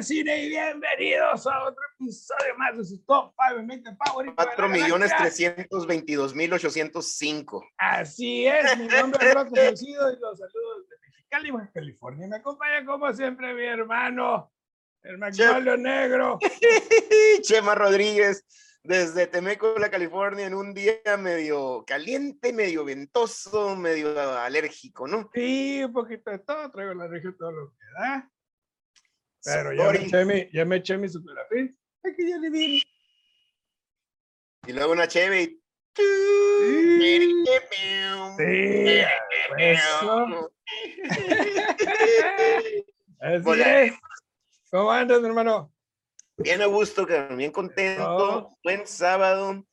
de 0.00 0.04
cine 0.04 0.44
y 0.44 0.48
bienvenidos 0.48 1.46
a 1.46 1.64
otro 1.64 1.82
episodio 1.94 2.56
más 2.56 2.74
de 2.74 2.84
su 2.86 3.04
Top 3.04 3.34
5 3.50 3.62
Mente 3.64 3.90
Power. 4.02 4.32
4 4.34 4.68
millones 4.70 5.12
322 5.14 6.34
mil 6.34 6.50
805. 6.54 7.66
Así 7.76 8.46
es, 8.46 8.78
mi 8.78 8.86
nombre 8.86 9.28
es 9.28 9.34
Rocco 9.34 9.50
Conocido 9.50 10.10
y 10.10 10.18
los 10.18 10.38
saludos 10.38 10.88
de 10.88 10.96
Mexicali, 11.02 11.50
Baja 11.50 11.70
California. 11.74 12.28
Me 12.28 12.36
acompaña 12.36 12.86
como 12.86 13.12
siempre 13.12 13.52
mi 13.52 13.66
hermano, 13.66 14.50
el 15.02 15.18
Magnolio 15.18 15.76
Negro. 15.76 16.38
Chema 17.42 17.74
Rodríguez, 17.74 18.46
desde 18.82 19.26
Temécula, 19.26 19.90
California, 19.90 20.46
en 20.46 20.54
un 20.54 20.72
día 20.72 20.94
medio 21.18 21.84
caliente, 21.86 22.54
medio 22.54 22.86
ventoso, 22.86 23.76
medio 23.76 24.18
alérgico, 24.38 25.06
¿no? 25.06 25.28
Sí, 25.34 25.84
un 25.84 25.92
poquito 25.92 26.30
de 26.30 26.38
todo, 26.38 26.70
traigo 26.70 26.94
la 26.94 27.06
región 27.06 27.36
todo 27.36 27.52
lo 27.52 27.70
que 27.72 28.00
da. 28.00 28.30
Pero 29.44 29.72
ya 29.72 29.90
me, 29.90 29.98
eché 30.04 30.24
mi, 30.24 30.48
ya 30.52 30.64
me 30.64 30.76
eché 30.76 30.96
mi 30.98 31.08
superafil. 31.08 31.76
Aquí 32.04 32.28
ya 32.28 32.38
le 32.38 32.50
vi. 32.50 32.82
Y 34.66 34.72
luego 34.72 34.92
una 34.92 35.08
cheve 35.08 35.42
y... 35.42 35.60
Sí, 38.38 39.02
eso. 39.58 40.50
Así 43.20 43.42
Hola. 43.44 43.82
es. 43.82 43.92
¿Cómo 44.70 44.90
andas, 44.92 45.20
mi 45.20 45.26
hermano? 45.28 45.72
Bien 46.36 46.62
a 46.62 46.66
gusto, 46.66 47.06
bien 47.36 47.50
contento, 47.50 48.02
Oh. 48.08 48.58
buen 48.62 48.86
sábado. 48.86 49.66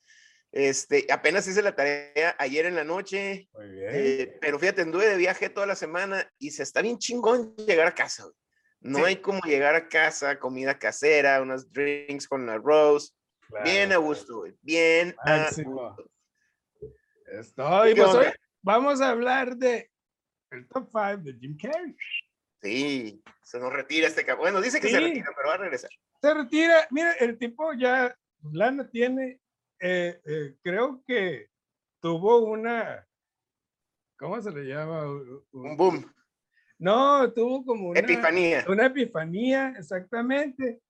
Este, 0.52 1.06
apenas 1.12 1.48
hice 1.48 1.62
la 1.62 1.76
tarea 1.76 2.36
ayer 2.40 2.66
en 2.66 2.76
la 2.76 2.84
noche, 2.84 3.48
Muy 3.54 3.70
bien. 3.70 3.90
eh, 3.94 4.38
pero 4.42 4.58
fíjate, 4.58 4.82
anduve 4.82 5.08
de 5.08 5.18
viaje 5.18 5.50
toda 5.50 5.68
la 5.68 5.76
semana 5.76 6.30
y 6.40 6.52
se 6.52 6.64
está 6.64 6.82
bien 6.82 6.98
chingón 6.98 7.56
llegar 7.58 7.88
a 7.88 7.94
casa. 7.94 8.24
güey. 8.24 8.36
No 8.88 9.00
Sí. 9.00 9.04
hay 9.04 9.16
como 9.18 9.42
llegar 9.42 9.76
a 9.76 9.90
casa, 9.90 10.40
comida 10.40 10.80
casera, 10.80 11.42
unos 11.42 11.70
drinks 11.74 12.26
con 12.28 12.48
arroz. 12.50 13.14
Bien 13.64 13.84
a 13.92 13.96
Claro. 13.96 14.02
gusto, 14.02 14.38
güey, 14.38 14.54
bien 14.62 15.14
a 15.26 15.38
Máximo. 15.40 15.72
gusto. 15.90 16.10
Estoy, 17.26 17.94
¿Qué 17.94 18.02
pues 18.02 18.16
hoy 18.16 18.26
vamos 18.62 19.02
a 19.02 19.10
hablar 19.10 19.58
de 19.58 19.92
el 20.52 20.66
top 20.70 20.88
5 20.90 21.18
de 21.24 21.34
Jim 21.38 21.58
Carrey. 21.62 21.96
Sí, 22.62 23.22
se 23.44 23.60
nos 23.60 23.74
retira 23.74 24.08
este 24.08 24.26
cabrón. 24.26 24.44
Bueno, 24.46 24.62
dice 24.62 24.80
que 24.80 24.88
se 24.90 25.00
retira, 25.00 25.32
pero 25.36 25.50
va 25.50 25.56
a 25.56 25.58
regresar. 25.58 25.90
Se 26.22 26.34
retira, 26.34 26.88
mira, 26.90 27.12
el 27.20 27.38
tipo 27.38 27.74
ya 27.74 28.16
lana 28.54 28.90
tiene, 28.90 29.42
eh, 29.82 30.22
eh, 30.26 30.56
creo 30.64 31.04
que 31.06 31.50
tuvo 32.02 32.38
una, 32.46 33.06
¿cómo 34.18 34.42
se 34.42 34.52
le 34.52 34.64
llama? 34.64 35.06
Un 35.52 35.76
boom, 35.76 36.14
No, 36.80 37.32
tuvo 37.34 37.66
como 37.66 37.90
una 37.90 38.00
epifanía. 38.00 38.66
una 38.68 38.86
epifanía, 38.88 39.74
exactamente. 39.78 40.82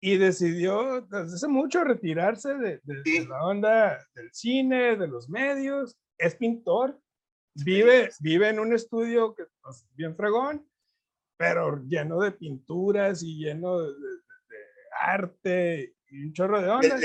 Y 0.00 0.16
decidió 0.16 1.02
desde 1.02 1.34
hace 1.36 1.48
mucho 1.48 1.84
retirarse 1.84 2.54
de, 2.54 2.80
de- 2.82 3.26
la 3.28 3.44
onda 3.44 4.04
del 4.14 4.32
cine, 4.32 4.96
de 4.96 5.06
los 5.06 5.28
medios. 5.28 5.96
Es 6.18 6.34
pintor, 6.34 7.00
vive, 7.54 8.10
vive 8.20 8.48
en 8.48 8.58
un 8.58 8.72
estudio 8.72 9.34
que 9.34 9.44
pues, 9.62 9.86
bien 9.94 10.16
fregón, 10.16 10.66
pero 11.38 11.82
lleno 11.86 12.20
de 12.20 12.32
pinturas 12.32 13.22
y 13.22 13.38
lleno 13.44 13.80
de, 13.80 13.92
arte 15.00 15.94
y 16.08 16.24
un 16.26 16.32
chorro 16.32 16.60
de 16.60 16.98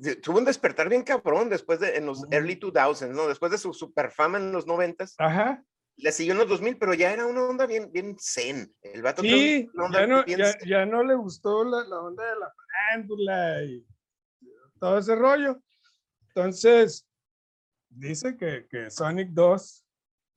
le- 0.00 0.16
tuvo 0.16 0.38
un 0.38 0.44
despertar 0.44 0.88
bien 0.88 1.02
cabrón 1.02 1.48
después 1.48 1.80
de 1.80 1.96
en 1.96 2.06
los 2.06 2.24
early 2.30 2.56
2000s, 2.58 3.10
¿no? 3.10 3.26
Después 3.26 3.50
de 3.52 3.58
su 3.58 3.72
super 3.72 4.10
fama 4.10 4.38
en 4.38 4.52
los 4.52 4.66
90s, 4.66 5.14
Ajá, 5.18 5.64
le 6.02 6.12
siguió 6.12 6.32
en 6.32 6.38
los 6.40 6.48
2000, 6.48 6.76
pero 6.78 6.94
ya 6.94 7.12
era 7.12 7.26
una 7.26 7.42
onda 7.44 7.66
bien, 7.66 7.90
bien 7.92 8.16
zen. 8.18 8.74
El 8.82 9.02
vato 9.02 9.22
sí, 9.22 9.68
ya 9.92 10.06
no, 10.06 10.24
ya, 10.26 10.56
ya 10.66 10.86
no 10.86 11.02
le 11.02 11.14
gustó 11.14 11.64
la, 11.64 11.84
la 11.84 12.00
onda 12.00 12.24
de 12.24 12.38
la 12.38 12.52
farándula 12.54 13.62
y 13.64 13.86
todo 14.78 14.98
ese 14.98 15.14
rollo. 15.14 15.60
Entonces, 16.28 17.06
dice 17.88 18.36
que, 18.36 18.66
que 18.70 18.90
Sonic 18.90 19.30
2 19.30 19.86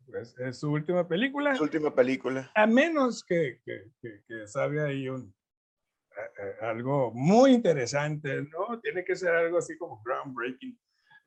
pues, 0.08 0.36
es 0.40 0.60
su 0.60 0.72
última 0.72 1.08
película, 1.08 1.56
Su 1.56 1.64
última 1.64 1.94
película. 1.94 2.52
a 2.56 2.68
menos 2.68 3.24
que, 3.24 3.62
que, 3.66 3.92
que, 4.02 4.22
que 4.28 4.48
salga 4.48 4.86
ahí 4.86 5.08
un, 5.08 5.34
a- 6.62 6.66
a- 6.66 6.70
algo 6.72 7.12
muy 7.14 7.52
interesante, 7.54 8.42
¿no? 8.42 8.80
Tiene 8.82 9.04
que 9.06 9.16
ser 9.16 9.30
algo 9.34 9.58
así 9.60 9.78
como 9.78 10.02
groundbreaking 10.04 10.78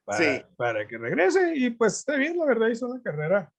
para, 0.04 0.18
Sí. 0.18 0.42
para 0.56 0.86
que 0.86 0.98
regrese. 0.98 1.54
Y 1.56 1.70
pues 1.70 1.98
está 2.00 2.16
bien, 2.16 2.36
la 2.38 2.44
verdad, 2.44 2.68
hizo 2.68 2.86
una 2.88 3.02
carrera 3.02 3.50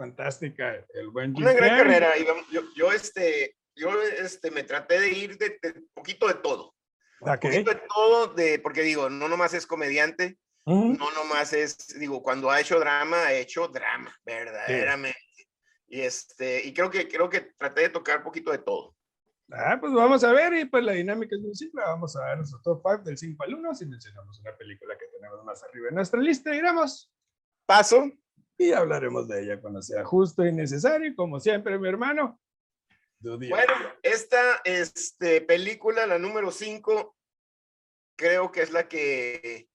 fantástica, 0.00 0.82
el 0.94 1.10
buen 1.10 1.34
Jim 1.34 1.44
Una 1.44 1.52
gran 1.52 1.76
Carrey. 1.76 2.00
carrera. 2.00 2.12
yo, 2.50 2.62
yo, 2.74 2.90
este, 2.90 3.56
yo 3.76 3.90
este, 4.02 4.50
me 4.50 4.62
traté 4.62 4.98
de 4.98 5.10
ir 5.10 5.36
de, 5.36 5.58
de 5.62 5.82
poquito 5.92 6.26
de 6.26 6.34
todo. 6.34 6.74
Ok. 7.20 7.42
Poquito 7.42 7.70
de 7.70 7.82
todo, 7.94 8.26
de, 8.28 8.58
porque 8.60 8.80
digo, 8.80 9.10
no 9.10 9.28
nomás 9.28 9.52
es 9.52 9.66
comediante, 9.66 10.38
Ujú. 10.64 10.94
no 10.94 11.10
nomás 11.12 11.52
es, 11.52 11.76
digo, 11.98 12.22
cuando 12.22 12.50
ha 12.50 12.60
hecho 12.60 12.80
drama, 12.80 13.18
ha 13.26 13.34
hecho 13.34 13.68
drama, 13.68 14.16
verdaderamente. 14.24 15.18
Y 15.88 16.00
este, 16.00 16.66
y 16.66 16.72
creo 16.72 16.90
que, 16.90 17.06
creo 17.06 17.28
que 17.28 17.52
traté 17.58 17.82
de 17.82 17.88
tocar 17.90 18.22
poquito 18.22 18.52
de 18.52 18.58
todo. 18.58 18.96
Ah, 19.52 19.76
pues 19.78 19.92
vamos 19.92 20.24
a 20.24 20.32
ver, 20.32 20.54
y 20.54 20.64
pues 20.64 20.82
la 20.82 20.92
dinámica 20.92 21.36
es 21.36 21.42
muy 21.42 21.54
simple. 21.54 21.82
Vamos 21.82 22.16
a 22.16 22.24
ver 22.24 22.38
nuestro 22.38 22.60
top 22.62 22.80
5 22.86 23.02
del 23.02 23.18
5 23.18 23.42
al 23.42 23.54
1. 23.54 23.74
Si 23.74 23.84
mencionamos 23.84 24.40
una 24.40 24.56
película 24.56 24.96
que 24.96 25.06
tenemos 25.06 25.44
más 25.44 25.62
arriba 25.64 25.88
en 25.88 25.96
nuestra 25.96 26.20
lista, 26.20 26.54
iremos 26.54 27.12
Paso. 27.66 28.10
Y 28.60 28.72
hablaremos 28.72 29.26
de 29.26 29.42
ella 29.42 29.58
cuando 29.58 29.80
sea 29.80 30.04
justo 30.04 30.44
y 30.44 30.52
necesario. 30.52 31.14
Como 31.16 31.40
siempre, 31.40 31.78
mi 31.78 31.88
hermano. 31.88 32.38
Bueno, 33.22 33.72
esta 34.02 34.60
este, 34.64 35.40
película, 35.40 36.06
la 36.06 36.18
número 36.18 36.50
5, 36.50 37.16
creo 38.16 38.52
que 38.52 38.60
es 38.60 38.70
la 38.70 38.86
que... 38.86 39.68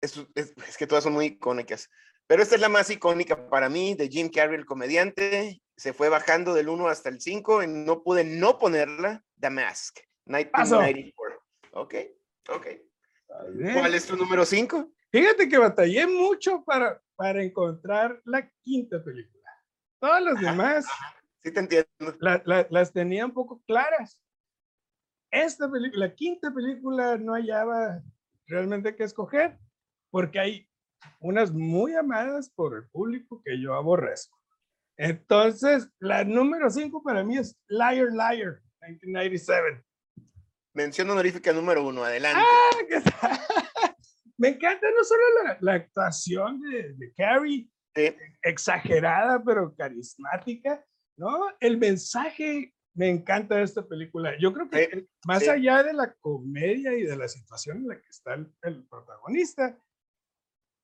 Es, 0.00 0.24
es- 0.36 0.54
es 0.68 0.76
que 0.78 0.86
todas 0.86 1.02
son 1.02 1.12
muy 1.14 1.26
icónicas, 1.26 1.90
pero 2.28 2.42
esta 2.44 2.54
es 2.54 2.60
la 2.60 2.68
más 2.68 2.88
icónica 2.90 3.50
para 3.50 3.68
mí, 3.68 3.94
de 3.94 4.08
Jim 4.08 4.30
Carrey, 4.30 4.56
el 4.56 4.64
comediante. 4.64 5.60
Se 5.76 5.92
fue 5.92 6.08
bajando 6.08 6.54
del 6.54 6.68
1 6.68 6.88
hasta 6.88 7.08
el 7.08 7.20
5 7.20 7.64
y 7.64 7.66
no 7.66 8.04
pude 8.04 8.22
no 8.22 8.56
ponerla, 8.58 9.24
The 9.40 9.50
Mask, 9.50 9.98
1994. 10.26 11.42
Ok, 11.72 11.94
ok. 12.50 12.66
¿Cuál 13.74 13.94
es 13.94 14.06
tu 14.06 14.16
número 14.16 14.44
5? 14.44 14.92
Fíjate 15.12 15.48
que 15.48 15.58
batallé 15.58 16.06
mucho 16.06 16.62
para, 16.64 17.00
para 17.16 17.42
encontrar 17.42 18.20
la 18.24 18.48
quinta 18.62 19.02
película. 19.02 19.42
Todas 20.00 20.22
las 20.22 20.40
demás 20.40 20.86
Sí 21.42 21.52
te 21.52 21.60
entiendo. 21.60 21.88
la- 22.20 22.42
la- 22.44 22.66
las 22.70 22.92
tenía 22.92 23.24
un 23.24 23.32
poco 23.32 23.62
claras. 23.66 24.22
Esta 25.32 25.70
película, 25.70 26.06
la 26.06 26.14
quinta 26.14 26.52
película, 26.52 27.16
no 27.16 27.32
hallaba 27.34 28.02
realmente 28.46 28.94
qué 28.96 29.04
escoger, 29.04 29.58
porque 30.10 30.38
hay 30.40 30.68
unas 31.20 31.52
muy 31.52 31.94
amadas 31.94 32.50
por 32.50 32.76
el 32.76 32.88
público 32.90 33.40
que 33.44 33.60
yo 33.60 33.74
aborrezco. 33.74 34.36
Entonces, 34.98 35.88
la 35.98 36.24
número 36.24 36.68
5 36.68 37.02
para 37.02 37.24
mí 37.24 37.38
es 37.38 37.56
Liar 37.68 38.08
Liar, 38.12 38.60
1997. 38.82 39.82
Mención 40.74 41.08
honorífica 41.10 41.52
número 41.54 41.86
1, 41.86 42.04
adelante. 42.04 42.42
¡Ah! 43.22 43.59
Me 44.40 44.48
encanta 44.48 44.86
no 44.96 45.04
solo 45.04 45.22
la, 45.44 45.58
la 45.60 45.74
actuación 45.74 46.60
de, 46.62 46.94
de 46.94 47.12
Carrie, 47.14 47.68
Sí. 47.94 48.14
exagerada 48.42 49.42
pero 49.44 49.74
carismática, 49.74 50.84
¿no? 51.18 51.48
El 51.58 51.76
mensaje 51.76 52.72
me 52.94 53.08
encanta 53.08 53.56
de 53.56 53.64
esta 53.64 53.86
película. 53.86 54.32
Yo 54.38 54.52
creo 54.52 54.70
que 54.70 54.88
Sí, 54.92 55.08
más 55.26 55.42
sí. 55.42 55.48
allá 55.48 55.82
de 55.82 55.92
la 55.92 56.14
comedia 56.20 56.94
y 56.96 57.02
de 57.02 57.16
la 57.16 57.26
situación 57.28 57.78
en 57.78 57.88
la 57.88 58.00
que 58.00 58.06
está 58.08 58.34
el, 58.34 58.52
el 58.62 58.86
protagonista, 58.86 59.76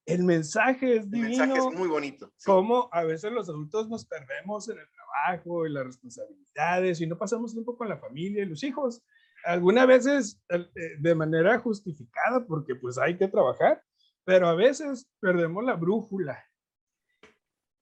el 0.04 0.24
mensaje 0.24 0.96
es 0.96 1.04
El 1.04 1.10
divino. 1.10 1.28
mensaje 1.46 1.58
es 1.58 1.78
muy 1.78 1.88
bonito. 1.88 2.26
sí. 2.36 2.44
Cómo 2.46 2.88
a 2.92 3.04
veces 3.04 3.32
los 3.32 3.48
adultos 3.48 3.88
nos 3.88 4.04
perdemos 4.04 4.68
en 4.68 4.78
el 4.78 4.86
trabajo 4.90 5.64
y 5.66 5.70
las 5.72 5.84
responsabilidades 5.86 7.00
y 7.00 7.06
no 7.06 7.16
pasamos 7.16 7.52
tiempo 7.52 7.76
con 7.76 7.88
la 7.88 7.98
familia 7.98 8.42
y 8.42 8.46
los 8.46 8.62
hijos. 8.64 9.02
Algunas 9.46 9.86
veces 9.86 10.40
eh, 10.50 10.66
de 10.98 11.14
manera 11.14 11.58
justificada 11.58 12.44
porque 12.46 12.74
pues 12.74 12.98
hay 12.98 13.16
que 13.16 13.28
trabajar, 13.28 13.82
pero 14.24 14.48
a 14.48 14.54
veces 14.54 15.06
perdemos 15.20 15.64
la 15.64 15.74
brújula. 15.74 16.44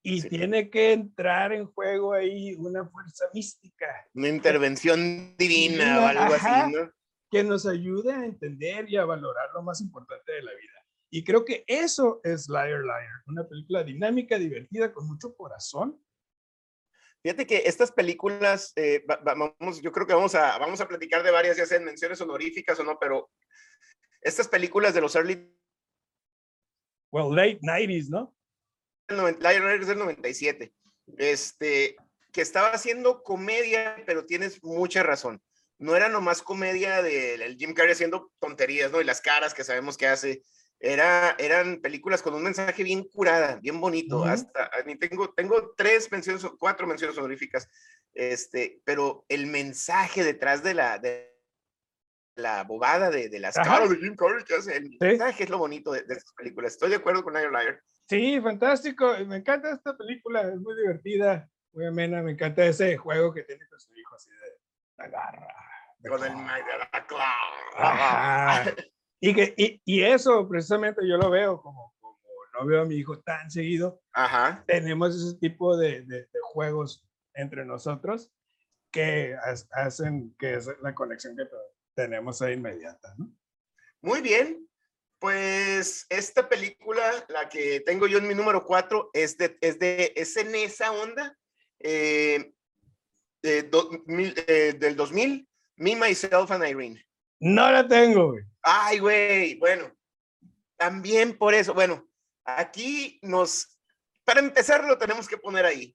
Y 0.02 0.20
Sí. 0.20 0.28
tiene 0.28 0.68
que 0.68 0.92
entrar 0.92 1.52
en 1.54 1.64
juego 1.66 2.12
ahí 2.12 2.54
una 2.56 2.84
fuerza 2.84 3.24
mística 3.32 3.86
Una 4.14 4.28
intervención 4.28 5.34
divina 5.38 6.00
o 6.00 6.06
algo 6.06 6.34
ajá. 6.34 6.64
así, 6.66 6.72
¿no? 6.74 6.90
que 7.30 7.42
nos 7.42 7.66
ayude 7.66 8.12
a 8.12 8.24
entender 8.26 8.88
y 8.88 8.96
a 8.98 9.06
valorar 9.06 9.48
lo 9.54 9.62
más 9.62 9.80
importante 9.80 10.30
de 10.32 10.42
la 10.42 10.52
vida. 10.52 10.72
Y 11.10 11.24
creo 11.24 11.44
que 11.44 11.64
eso 11.66 12.20
es 12.22 12.48
Liar 12.48 12.82
Liar, 12.82 13.22
una 13.26 13.48
película 13.48 13.82
dinámica, 13.82 14.38
divertida, 14.38 14.92
con 14.92 15.06
mucho 15.06 15.34
corazón. 15.34 15.98
Fíjate 17.24 17.46
que 17.46 17.62
estas 17.64 17.90
películas, 17.90 18.74
eh, 18.76 19.02
va- 19.10 19.16
va- 19.16 19.34
vamos, 19.58 19.80
yo 19.80 19.90
creo 19.92 20.06
que 20.06 20.12
vamos 20.12 20.34
a, 20.34 20.58
vamos 20.58 20.78
a 20.82 20.86
platicar 20.86 21.22
de 21.22 21.30
varias, 21.30 21.56
ya 21.56 21.64
sean 21.64 21.82
menciones 21.82 22.20
honoríficas 22.20 22.78
o 22.78 22.84
no, 22.84 22.98
pero 22.98 23.30
estas 24.20 24.46
películas 24.46 24.92
de 24.92 25.00
los 25.00 25.14
early 25.16 25.50
Well, 27.10 27.34
late 27.34 27.60
90s, 27.62 28.10
¿no? 28.10 28.36
el 29.08 29.16
90 29.16 29.50
Liar 29.50 29.62
Liar 29.62 29.80
es 29.80 29.86
del 29.86 29.98
97. 29.98 30.74
Este, 31.16 31.96
que 32.32 32.40
estaba 32.42 32.72
haciendo 32.72 33.22
comedia, 33.22 34.02
pero 34.06 34.26
tienes 34.26 34.62
mucha 34.62 35.02
razón. 35.02 35.42
No 35.78 35.96
era 35.96 36.08
nomás 36.08 36.42
comedia 36.42 37.00
del 37.02 37.56
Jim 37.56 37.72
Carrey 37.74 37.92
haciendo 37.92 38.32
tonterías, 38.40 38.90
¿no? 38.92 39.00
Y 39.00 39.04
las 39.04 39.20
caras 39.20 39.54
que 39.54 39.64
sabemos 39.64 39.96
que 39.96 40.06
hace. 40.08 40.42
Era, 40.86 41.34
eran 41.38 41.80
películas 41.80 42.20
con 42.20 42.34
un 42.34 42.42
mensaje 42.42 42.84
bien 42.84 43.04
curada, 43.04 43.56
bien 43.56 43.80
bonito. 43.80 44.22
Hasta 44.22 44.66
a 44.66 44.84
mí 44.84 44.96
tengo, 44.96 45.32
tengo 45.32 45.72
tres 45.74 46.12
menciones, 46.12 46.44
cuatro 46.58 46.86
menciones 46.86 47.16
honoríficas, 47.16 47.70
este, 48.12 48.82
pero 48.84 49.24
el 49.30 49.46
mensaje 49.46 50.22
detrás 50.22 50.62
de 50.62 50.74
la, 50.74 50.98
de 50.98 51.34
la 52.36 52.64
bobada 52.64 53.08
de, 53.08 53.30
de 53.30 53.40
las 53.40 53.54
caras 53.54 53.88
de 53.88 53.96
Jim 53.96 54.14
Carrey 54.14 54.44
que 54.44 54.56
hace, 54.56 54.76
el 54.76 54.98
mensaje 55.00 55.44
es 55.44 55.48
lo 55.48 55.56
bonito 55.56 55.90
de, 55.90 56.02
de, 56.02 56.12
estas 56.12 56.34
películas. 56.34 56.74
Estoy 56.74 56.90
de 56.90 56.96
acuerdo 56.96 57.24
con 57.24 57.32
Liar 57.32 57.50
Liar. 57.50 57.80
Sí, 58.06 58.38
fantástico. 58.42 59.16
Me 59.26 59.36
encanta 59.36 59.72
esta 59.72 59.96
película, 59.96 60.42
es 60.42 60.60
muy 60.60 60.76
divertida, 60.76 61.48
muy 61.72 61.86
amena. 61.86 62.20
Me 62.20 62.32
encanta 62.32 62.62
ese 62.62 62.98
juego 62.98 63.32
que 63.32 63.44
tiene 63.44 63.66
con 63.68 63.80
su 63.80 63.94
hijo, 63.96 64.16
así 64.16 64.28
de 64.30 64.36
la 64.98 65.08
garra. 65.08 65.48
Con 66.06 66.22
el 66.22 66.34
Y, 69.20 69.34
que, 69.34 69.54
y, 69.56 69.80
y, 69.84 70.02
eso 70.02 70.46
precisamente 70.48 71.06
yo 71.08 71.16
lo 71.16 71.30
veo 71.30 71.60
como, 71.62 71.94
como 72.00 72.18
no 72.58 72.66
veo 72.66 72.82
a 72.82 72.84
mi 72.84 72.96
hijo 72.96 73.18
tan 73.20 73.50
seguido. 73.50 74.02
Ajá. 74.12 74.62
Tenemos 74.66 75.16
ese 75.16 75.38
tipo 75.38 75.76
de, 75.76 76.02
de, 76.02 76.20
de 76.20 76.40
juegos 76.42 77.06
entre 77.34 77.64
nosotros 77.64 78.30
que 78.90 79.36
hacen 79.72 80.34
que 80.38 80.54
es 80.54 80.70
la 80.80 80.94
conexión 80.94 81.36
que 81.36 81.44
tenemos 81.94 82.40
ahí 82.42 82.54
inmediata. 82.54 83.14
¿no? 83.18 83.28
Muy 84.00 84.20
bien, 84.20 84.68
pues 85.18 86.06
esta 86.10 86.48
película, 86.48 87.02
la 87.28 87.48
que 87.48 87.80
tengo 87.80 88.06
yo 88.06 88.18
en 88.18 88.28
mi 88.28 88.34
número 88.34 88.64
4, 88.64 89.10
es, 89.12 89.36
de, 89.36 89.56
es, 89.60 89.78
de, 89.78 90.12
es 90.14 90.36
en 90.36 90.54
esa 90.54 90.92
onda 90.92 91.36
eh, 91.80 92.52
de 93.42 93.62
do, 93.64 93.90
mil, 94.06 94.34
eh, 94.46 94.74
del 94.78 94.94
2000, 94.94 95.48
Me, 95.76 95.96
Myself 95.96 96.50
and 96.50 96.64
Irene. 96.64 97.04
No 97.40 97.70
la 97.70 97.86
tengo, 97.86 98.32
güey. 98.32 98.44
Ay, 98.62 98.98
güey, 98.98 99.58
bueno, 99.58 99.94
también 100.76 101.36
por 101.36 101.54
eso, 101.54 101.74
bueno, 101.74 102.08
aquí 102.44 103.18
nos, 103.22 103.78
para 104.24 104.40
empezar 104.40 104.84
lo 104.84 104.98
tenemos 104.98 105.28
que 105.28 105.36
poner 105.36 105.64
ahí. 105.66 105.94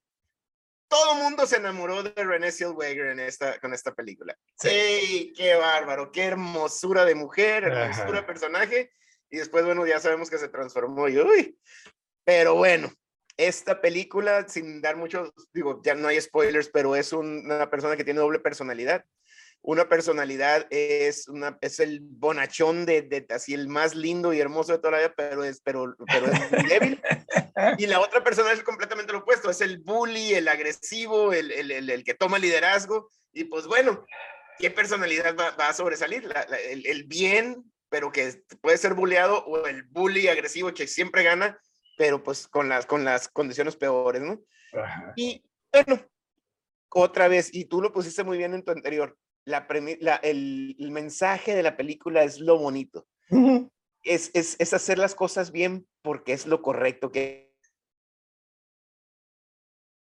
Todo 0.88 1.14
el 1.14 1.22
mundo 1.22 1.46
se 1.46 1.56
enamoró 1.56 2.02
de 2.02 2.12
Renée 2.24 2.50
Zellweger 2.50 3.06
en 3.08 3.20
esta, 3.20 3.60
con 3.60 3.72
esta 3.72 3.94
película. 3.94 4.36
Sí. 4.56 5.32
qué 5.36 5.54
bárbaro, 5.54 6.10
qué 6.10 6.24
hermosura 6.24 7.04
de 7.04 7.14
mujer, 7.14 7.64
hermosura 7.64 8.20
de 8.20 8.26
personaje 8.26 8.90
y 9.30 9.38
después, 9.38 9.64
bueno, 9.64 9.86
ya 9.86 10.00
sabemos 10.00 10.28
que 10.28 10.38
se 10.38 10.48
transformó 10.48 11.08
y 11.08 11.18
uy, 11.18 11.58
pero 12.24 12.56
bueno, 12.56 12.92
esta 13.36 13.80
película, 13.80 14.48
sin 14.48 14.82
dar 14.82 14.96
muchos, 14.96 15.32
digo, 15.52 15.80
ya 15.84 15.94
no 15.94 16.08
hay 16.08 16.20
spoilers, 16.20 16.68
pero 16.68 16.96
es 16.96 17.12
un, 17.12 17.44
una 17.46 17.70
persona 17.70 17.96
que 17.96 18.04
tiene 18.04 18.20
doble 18.20 18.40
personalidad. 18.40 19.04
Una 19.62 19.88
personalidad 19.88 20.66
es, 20.70 21.28
una, 21.28 21.58
es 21.60 21.80
el 21.80 22.00
bonachón 22.00 22.86
de, 22.86 23.02
de, 23.02 23.26
así 23.30 23.52
el 23.52 23.68
más 23.68 23.94
lindo 23.94 24.32
y 24.32 24.40
hermoso 24.40 24.72
de 24.72 24.78
toda 24.78 24.92
la 24.92 24.98
vida, 24.98 25.14
pero 25.16 25.44
es, 25.44 25.60
pero, 25.60 25.94
pero 26.06 26.26
es 26.26 26.52
muy 26.52 26.68
débil. 26.68 27.02
Y 27.76 27.86
la 27.86 28.00
otra 28.00 28.24
persona 28.24 28.52
es 28.52 28.62
completamente 28.62 29.12
lo 29.12 29.18
opuesto, 29.18 29.50
es 29.50 29.60
el 29.60 29.80
bully, 29.80 30.32
el 30.32 30.48
agresivo, 30.48 31.34
el, 31.34 31.52
el, 31.52 31.70
el, 31.70 31.90
el 31.90 32.04
que 32.04 32.14
toma 32.14 32.38
liderazgo. 32.38 33.10
Y 33.34 33.44
pues 33.44 33.66
bueno, 33.66 34.06
¿qué 34.58 34.70
personalidad 34.70 35.36
va, 35.36 35.50
va 35.50 35.68
a 35.68 35.74
sobresalir? 35.74 36.24
La, 36.24 36.46
la, 36.48 36.56
el, 36.56 36.86
el, 36.86 37.04
bien 37.04 37.70
pero 37.90 38.12
que 38.12 38.42
puede 38.62 38.78
ser 38.78 38.94
bulleado, 38.94 39.44
o 39.44 39.66
el 39.66 39.82
bully 39.82 40.28
agresivo 40.28 40.72
que 40.72 40.86
siempre 40.86 41.22
gana, 41.24 41.60
pero 41.98 42.22
pues 42.22 42.48
con 42.48 42.68
las, 42.68 42.86
con 42.86 43.04
las 43.04 43.28
condiciones 43.28 43.76
peores, 43.76 44.22
¿no? 44.22 44.40
Ajá. 44.72 45.12
Y 45.16 45.44
bueno, 45.72 46.00
otra 46.88 47.28
vez, 47.28 47.50
y 47.52 47.66
tú 47.66 47.82
lo 47.82 47.92
pusiste 47.92 48.24
muy 48.24 48.38
bien 48.38 48.54
en 48.54 48.64
tu 48.64 48.70
anterior, 48.70 49.18
la, 49.50 49.66
la 50.00 50.16
el, 50.16 50.76
el, 50.78 50.90
mensaje 50.90 51.54
de 51.54 51.62
la 51.62 51.76
película 51.76 52.24
es 52.24 52.40
lo 52.40 52.58
bonito. 52.58 53.06
Uh 53.30 53.36
-huh. 53.36 53.70
es, 54.02 54.30
es, 54.34 54.56
es, 54.58 54.72
hacer 54.72 54.98
las 54.98 55.14
cosas 55.14 55.52
bien 55.52 55.86
porque 56.02 56.32
es 56.32 56.46
lo 56.46 56.62
correcto, 56.62 57.12
que 57.12 57.50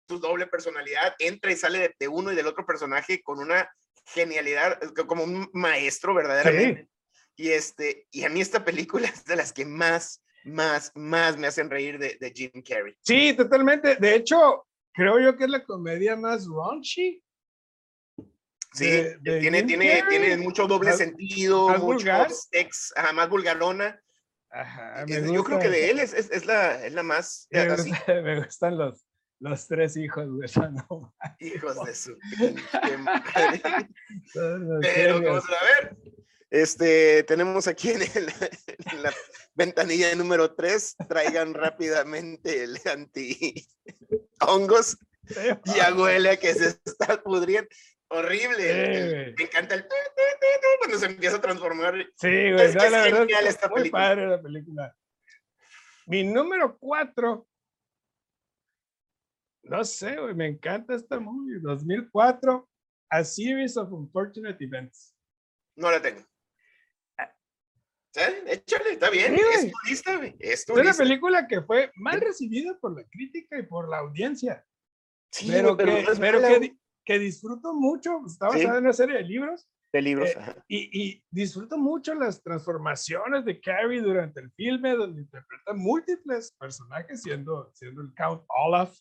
tu 0.07 0.19
doble 0.19 0.47
personalidad 0.47 1.15
entra 1.19 1.51
y 1.51 1.55
sale 1.55 1.79
de, 1.79 1.95
de 1.99 2.07
uno 2.07 2.31
y 2.31 2.35
del 2.35 2.47
otro 2.47 2.65
personaje 2.65 3.21
con 3.23 3.39
una 3.39 3.69
genialidad, 4.05 4.79
como 5.07 5.23
un 5.23 5.49
maestro 5.53 6.13
verdaderamente. 6.13 6.83
Sí. 6.83 6.89
Y, 7.37 7.49
este, 7.49 8.07
y 8.11 8.23
a 8.23 8.29
mí 8.29 8.41
esta 8.41 8.63
película 8.63 9.07
es 9.13 9.25
de 9.25 9.35
las 9.35 9.51
que 9.51 9.65
más, 9.65 10.23
más, 10.45 10.91
más 10.95 11.37
me 11.37 11.47
hacen 11.47 11.69
reír 11.69 11.97
de, 11.97 12.17
de 12.19 12.31
Jim 12.31 12.63
Carrey. 12.67 12.95
Sí, 13.01 13.33
totalmente. 13.33 13.95
De 13.95 14.15
hecho, 14.15 14.67
creo 14.93 15.19
yo 15.19 15.35
que 15.35 15.45
es 15.45 15.49
la 15.49 15.63
comedia 15.63 16.15
más 16.15 16.47
raunchy. 16.47 17.21
Sí, 18.75 18.85
de, 18.89 19.17
de 19.21 19.39
tiene, 19.39 19.63
tiene, 19.63 20.03
tiene 20.09 20.37
mucho 20.37 20.67
doble 20.67 20.89
más, 20.89 20.97
sentido, 20.97 21.69
más 21.69 21.79
mucho 21.79 21.93
vulgar. 21.93 22.29
sex, 22.31 22.91
ajá, 22.95 23.13
más 23.13 23.29
vulgarona. 23.29 24.01
Ajá, 24.49 25.05
yo 25.07 25.43
creo 25.43 25.59
que 25.59 25.69
de 25.69 25.89
él 25.91 25.99
es, 25.99 26.13
es, 26.13 26.29
es, 26.31 26.45
la, 26.45 26.85
es 26.85 26.93
la 26.93 27.03
más. 27.03 27.47
Me, 27.51 27.69
gusta, 27.69 28.13
me 28.23 28.43
gustan 28.43 28.77
los, 28.77 29.05
los 29.39 29.67
tres 29.67 29.95
hijos 29.97 30.25
de 30.39 30.69
no. 30.71 31.15
Hijos 31.39 31.85
de 31.85 31.95
su. 31.95 32.17
Pero, 34.33 35.21
vamos 35.21 35.43
a 35.45 35.81
ver. 35.81 35.97
Este, 36.49 37.23
tenemos 37.23 37.67
aquí 37.67 37.91
en, 37.91 38.01
el, 38.01 38.33
en, 38.91 39.03
la 39.03 39.13
ventanilla 39.55 40.13
número 40.15 40.53
3, 40.53 40.95
traigan 41.09 41.53
rápidamente 41.53 42.63
el 42.63 42.79
anti 42.85 43.67
hongos 44.39 44.97
y 45.65 45.79
abuela 45.79 46.37
que 46.37 46.53
se 46.53 46.79
está 46.85 47.21
pudriendo. 47.21 47.67
Horrible. 48.09 49.33
Me 49.37 49.43
encanta 49.43 49.75
el 49.75 49.87
cuando 50.79 50.97
se 50.97 51.05
empieza 51.07 51.37
a 51.37 51.41
transformar. 51.41 51.95
Sí, 52.15 52.27
güey. 52.27 52.65
Es, 52.65 52.75
no, 52.75 52.83
es 52.83 52.91
genial 52.91 53.27
verdad, 53.27 53.47
esta 53.47 53.67
muy 53.67 53.77
película. 53.79 54.03
padre 54.03 54.27
la 54.27 54.41
película. 54.41 54.95
Mi 56.07 56.23
número 56.23 56.77
4. 56.77 57.47
No 59.63 59.83
sé, 59.83 60.15
güey, 60.17 60.35
me 60.35 60.47
encanta 60.47 60.93
esta 60.93 61.19
movie. 61.19 61.59
2004, 61.59 62.69
A 63.09 63.23
Series 63.23 63.75
of 63.77 63.91
Unfortunate 63.91 64.63
Events. 64.63 65.15
No 65.75 65.89
la 65.89 66.01
tengo. 66.01 66.21
¿Eh? 68.17 68.43
Échale, 68.47 68.91
está 68.91 69.09
bien. 69.09 69.35
Sí, 69.35 69.41
es 69.41 69.71
turista, 69.71 70.15
güey. 70.17 70.35
Es, 70.39 70.65
turista. 70.65 70.91
es 70.91 70.97
una 70.97 71.05
película 71.05 71.47
que 71.47 71.61
fue 71.63 71.91
mal 71.95 72.21
recibida 72.21 72.77
por 72.79 72.95
la 72.95 73.03
crítica 73.09 73.57
y 73.57 73.63
por 73.63 73.89
la 73.89 73.97
audiencia. 73.97 74.65
Sí, 75.31 75.49
pero, 75.51 75.75
pero, 75.75 75.95
que, 75.95 76.19
pero 76.19 76.39
que, 76.39 76.77
que, 77.05 77.19
disfruto 77.19 77.73
mucho. 77.73 78.21
Está 78.25 78.47
basada 78.47 78.63
sí. 78.63 78.77
en 78.77 78.83
una 78.83 78.93
serie 78.93 79.17
de 79.17 79.23
libros. 79.23 79.67
De 79.93 80.01
libros. 80.01 80.29
Eh, 80.29 80.55
y, 80.67 81.03
y, 81.03 81.23
disfruto 81.29 81.77
mucho 81.77 82.13
las 82.15 82.41
transformaciones 82.41 83.45
de 83.45 83.59
Carrie 83.61 84.01
durante 84.01 84.41
el 84.41 84.51
filme, 84.51 84.95
donde 84.95 85.21
interpreta 85.21 85.73
múltiples 85.73 86.51
personajes, 86.59 87.21
siendo, 87.21 87.71
siendo 87.73 88.01
el 88.01 88.13
Count 88.15 88.43
Olaf, 88.47 88.97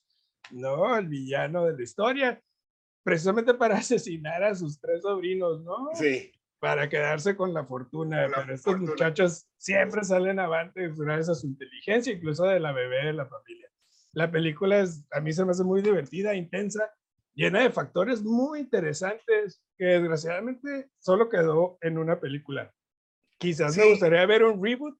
¿no? 0.50 0.96
El 0.96 1.08
villano 1.08 1.64
de 1.64 1.76
la 1.76 1.82
historia, 1.82 2.42
precisamente 3.02 3.54
para 3.54 3.76
asesinar 3.78 4.44
a 4.44 4.54
sus 4.54 4.80
tres 4.80 5.02
sobrinos, 5.02 5.62
¿no? 5.62 5.90
Sí 5.94 6.30
para 6.64 6.88
quedarse 6.88 7.36
con 7.36 7.52
la 7.52 7.66
fortuna. 7.66 8.26
La 8.26 8.36
pero 8.36 8.54
estos 8.54 8.72
fortuna. 8.72 8.92
muchachos 8.92 9.46
siempre 9.58 10.02
salen 10.02 10.40
avante 10.40 10.90
gracias 10.96 11.28
a 11.28 11.34
su 11.34 11.46
inteligencia, 11.46 12.10
incluso 12.10 12.44
de 12.44 12.58
la 12.58 12.72
bebé 12.72 13.04
de 13.04 13.12
la 13.12 13.26
familia. 13.26 13.68
La 14.14 14.30
película 14.30 14.80
es, 14.80 15.06
a 15.12 15.20
mí 15.20 15.30
se 15.30 15.44
me 15.44 15.50
hace 15.50 15.62
muy 15.62 15.82
divertida, 15.82 16.34
intensa, 16.34 16.90
llena 17.34 17.60
de 17.60 17.70
factores 17.70 18.22
muy 18.22 18.60
interesantes 18.60 19.62
que 19.76 19.84
desgraciadamente 19.84 20.88
solo 20.98 21.28
quedó 21.28 21.78
en 21.80 21.98
una 21.98 22.20
película. 22.20 22.72
Quizás 23.38 23.74
sí. 23.74 23.80
me 23.80 23.90
gustaría 23.90 24.24
ver 24.26 24.44
un 24.44 24.62
reboot 24.62 24.98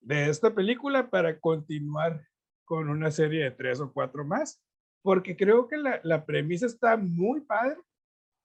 de 0.00 0.30
esta 0.30 0.54
película 0.54 1.10
para 1.10 1.38
continuar 1.40 2.24
con 2.64 2.88
una 2.88 3.10
serie 3.10 3.44
de 3.44 3.50
tres 3.50 3.80
o 3.80 3.92
cuatro 3.92 4.24
más, 4.24 4.62
porque 5.02 5.36
creo 5.36 5.68
que 5.68 5.76
la, 5.76 6.00
la 6.04 6.24
premisa 6.24 6.66
está 6.66 6.96
muy 6.96 7.40
padre 7.40 7.78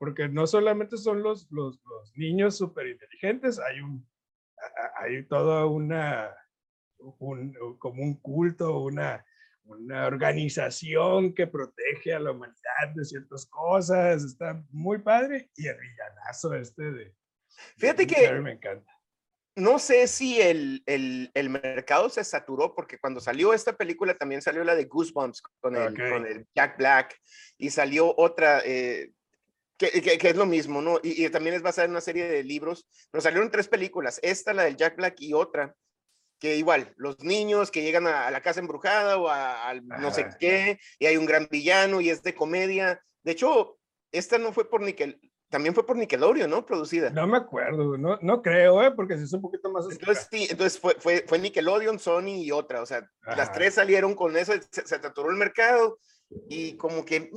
porque 0.04 0.28
no 0.28 0.46
solamente 0.48 0.98
son 0.98 1.24
los, 1.24 1.50
los, 1.50 1.80
los 1.86 2.18
niños 2.18 2.58
súper 2.58 2.88
inteligentes, 2.88 3.58
hay, 3.58 3.80
un, 3.80 4.06
hay 4.98 5.24
toda 5.28 5.66
una, 5.66 6.30
un, 6.98 7.54
como 7.80 8.04
un 8.04 8.16
culto, 8.16 8.82
una, 8.82 9.26
una 9.66 10.08
organización 10.08 11.34
que 11.34 11.48
protege 11.48 12.14
a 12.14 12.20
la 12.20 12.32
humanidad 12.32 12.90
de 12.96 13.06
ciertas 13.06 13.46
cosas, 13.46 14.24
está 14.24 14.64
muy 14.72 15.00
padre, 15.00 15.50
y 15.56 15.68
el 15.68 15.78
villanazo 15.78 16.54
este 16.54 16.92
de... 16.92 17.16
Fíjate 17.78 18.06
de 18.06 18.08
que... 18.08 18.32
Me 18.42 18.54
encanta. 18.54 18.92
No 19.56 19.78
sé 19.78 20.08
si 20.08 20.42
el, 20.42 20.82
el, 20.88 21.30
el, 21.36 21.50
mercado 21.50 22.10
se 22.10 22.24
saturó, 22.24 22.74
porque 22.74 22.98
cuando 22.98 23.20
salió 23.20 23.54
esta 23.54 23.78
película 23.78 24.16
también 24.16 24.42
salió 24.42 24.64
la 24.64 24.76
de 24.76 24.86
Goosebumps 24.86 25.44
con 25.60 25.76
el, 25.76 25.94
okay. 25.94 26.12
con 26.12 26.26
el 26.26 26.48
Jack 26.56 26.78
Black, 26.78 27.16
y 27.60 27.70
salió 27.70 28.16
otra, 28.18 28.62
eh, 28.66 29.12
que, 29.78 30.02
que, 30.02 30.18
que, 30.18 30.30
es 30.30 30.36
lo 30.36 30.48
mismo, 30.48 30.82
¿no? 30.82 31.00
Y, 31.04 31.24
y, 31.24 31.30
también 31.30 31.56
es 31.56 31.62
basada 31.62 31.86
en 31.86 31.92
una 31.92 32.02
serie 32.02 32.28
de 32.28 32.44
libros, 32.44 32.90
pero 33.12 33.22
salieron 33.22 33.52
tres 33.52 33.68
películas, 33.68 34.20
esta, 34.24 34.54
la 34.54 34.64
del 34.64 34.76
Jack 34.76 34.96
Black 34.96 35.16
y 35.20 35.34
otra, 35.34 35.76
que 36.44 36.58
igual, 36.58 36.94
los 36.98 37.24
niños 37.24 37.72
que 37.72 37.84
llegan 37.84 38.06
a, 38.06 38.30
la 38.30 38.42
casa 38.42 38.60
embrujada 38.60 39.18
o 39.18 39.30
a, 39.30 39.74
no 39.98 40.12
sé 40.12 40.28
qué, 40.42 40.78
y 41.00 41.06
hay 41.06 41.16
un 41.16 41.26
gran 41.26 41.48
villano 41.50 42.02
y 42.02 42.10
es 42.10 42.22
de 42.22 42.36
comedia. 42.36 43.02
De 43.24 43.32
hecho, 43.32 43.78
esta 44.12 44.38
no 44.38 44.52
fue 44.52 44.70
por 44.70 44.82
Nickel, 44.82 45.22
también 45.48 45.74
fue 45.74 45.86
por 45.86 45.96
Nickelodeon, 45.96 46.50
¿no? 46.50 46.66
Producida. 46.66 47.12
No 47.12 47.26
me 47.28 47.38
acuerdo, 47.38 47.98
no, 47.98 48.20
no 48.22 48.42
creo, 48.42 48.84
¿eh? 48.84 48.92
Porque 48.92 49.18
si 49.18 49.24
es 49.24 49.32
un 49.32 49.42
poquito 49.42 49.72
más... 49.72 49.86
Entonces, 49.90 50.28
sí, 50.30 50.48
entonces 50.50 50.78
fue, 50.78 50.96
fue, 51.00 51.24
fue 51.26 51.40
Nickelodeon, 51.40 51.98
Sony 51.98 52.44
y 52.44 52.52
otra, 52.52 52.82
o 52.82 52.86
sea, 52.86 53.10
las 53.22 53.54
tres 53.54 53.76
salieron 53.76 54.14
con 54.14 54.36
eso, 54.36 54.52
se, 54.52 54.86
se 54.86 55.00
saturó 55.00 55.30
el 55.30 55.38
mercado 55.38 55.98
y 56.50 56.76
como 56.76 57.06
que, 57.06 57.32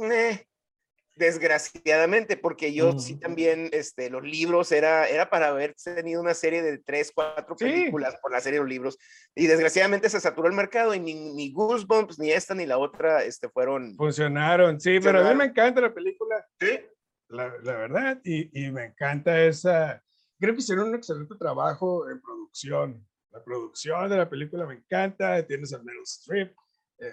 desgraciadamente, 1.16 2.36
porque 2.36 2.72
yo 2.74 2.98
sí 2.98 3.18
también, 3.18 3.70
este, 3.72 4.10
los 4.10 4.22
libros 4.22 4.70
era, 4.70 5.08
era 5.08 5.30
para 5.30 5.48
haber 5.48 5.74
tenido 5.74 6.20
una 6.20 6.34
serie 6.34 6.62
de 6.62 6.78
tres, 6.78 7.10
cuatro 7.14 7.56
películas 7.56 8.16
por 8.20 8.30
la 8.30 8.40
serie 8.40 8.58
de 8.58 8.64
los 8.64 8.70
libros, 8.70 8.98
y 9.34 9.46
desgraciadamente 9.46 10.10
se 10.10 10.20
saturó 10.20 10.48
el 10.48 10.54
mercado 10.54 10.94
y 10.94 11.00
ni, 11.00 11.14
ni 11.14 11.52
Goosebumps, 11.52 12.18
ni 12.18 12.30
esta, 12.30 12.54
ni 12.54 12.66
la 12.66 12.78
otra, 12.78 13.24
este, 13.24 13.48
fueron... 13.48 13.96
Funcionaron, 13.96 14.78
sí, 14.78 15.00
pero 15.00 15.20
a 15.20 15.30
mí 15.30 15.36
me 15.36 15.46
encanta 15.46 15.80
la 15.80 15.92
película. 15.92 16.46
Sí. 16.60 16.80
La, 17.28 17.48
la 17.62 17.72
verdad, 17.72 18.20
y, 18.22 18.66
y, 18.66 18.70
me 18.70 18.84
encanta 18.84 19.42
esa... 19.42 20.02
Creo 20.38 20.54
que 20.54 20.60
hicieron 20.60 20.90
un 20.90 20.94
excelente 20.94 21.34
trabajo 21.36 22.08
en 22.10 22.20
producción. 22.20 23.06
La 23.30 23.42
producción 23.42 24.08
de 24.10 24.18
la 24.18 24.28
película 24.28 24.66
me 24.66 24.74
encanta, 24.74 25.44
tienes 25.46 25.72
a 25.72 25.82
Meryl 25.82 26.02
Streep, 26.02 26.54
eh, 26.98 27.12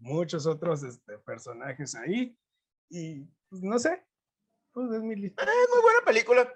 muchos 0.00 0.46
otros 0.46 0.82
este, 0.82 1.18
personajes 1.18 1.94
ahí 1.94 2.36
y 2.88 3.24
pues, 3.48 3.62
no 3.62 3.78
sé, 3.78 4.02
pues 4.72 4.90
es 4.92 5.02
mi 5.02 5.16
lista. 5.16 5.44
Ah, 5.46 5.66
muy 5.72 5.82
buena 5.82 6.00
película. 6.04 6.52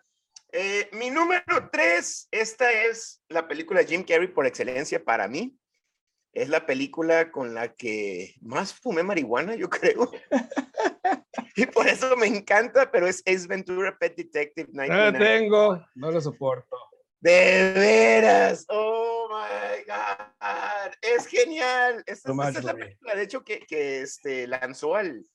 Eh, 0.50 0.88
mi 0.92 1.11
número 1.11 1.68
tres, 1.70 2.26
esta 2.30 2.73
es 2.73 3.23
la 3.28 3.47
película 3.47 3.85
Jim 3.85 4.02
Carrey 4.02 4.28
por 4.28 4.47
excelencia 4.47 5.04
para 5.04 5.28
mí. 5.28 5.58
Es 6.32 6.49
la 6.49 6.66
película 6.66 7.30
con 7.30 7.54
la 7.54 7.75
que 7.75 8.35
más 8.40 8.73
fumé 8.75 9.02
marihuana, 9.02 9.54
yo 9.56 9.68
creo. 9.70 10.11
y 11.56 11.66
por 11.66 11.87
eso 11.87 12.16
me 12.16 12.26
encanta, 12.26 12.90
pero 12.90 13.06
es 13.06 13.23
Ace 13.26 13.47
Ventura 13.47 13.97
Pet 13.99 14.16
Detective 14.16 14.68
No 14.73 14.87
la 14.87 15.12
tengo, 15.12 15.85
no 15.94 16.11
lo 16.11 16.20
soporto. 16.20 16.76
De 17.20 17.73
veras, 17.75 18.64
oh 18.68 19.28
my 19.28 19.82
god, 19.85 20.92
es 21.02 21.26
genial. 21.26 22.02
Esta, 22.06 22.32
es 22.49 22.64
la 22.64 22.75
película, 22.75 23.16
de 23.16 23.23
hecho, 23.23 23.42
que, 23.42 23.61
que 23.61 24.02
este, 24.02 24.47
lanzó 24.47 24.94
al, 24.94 25.26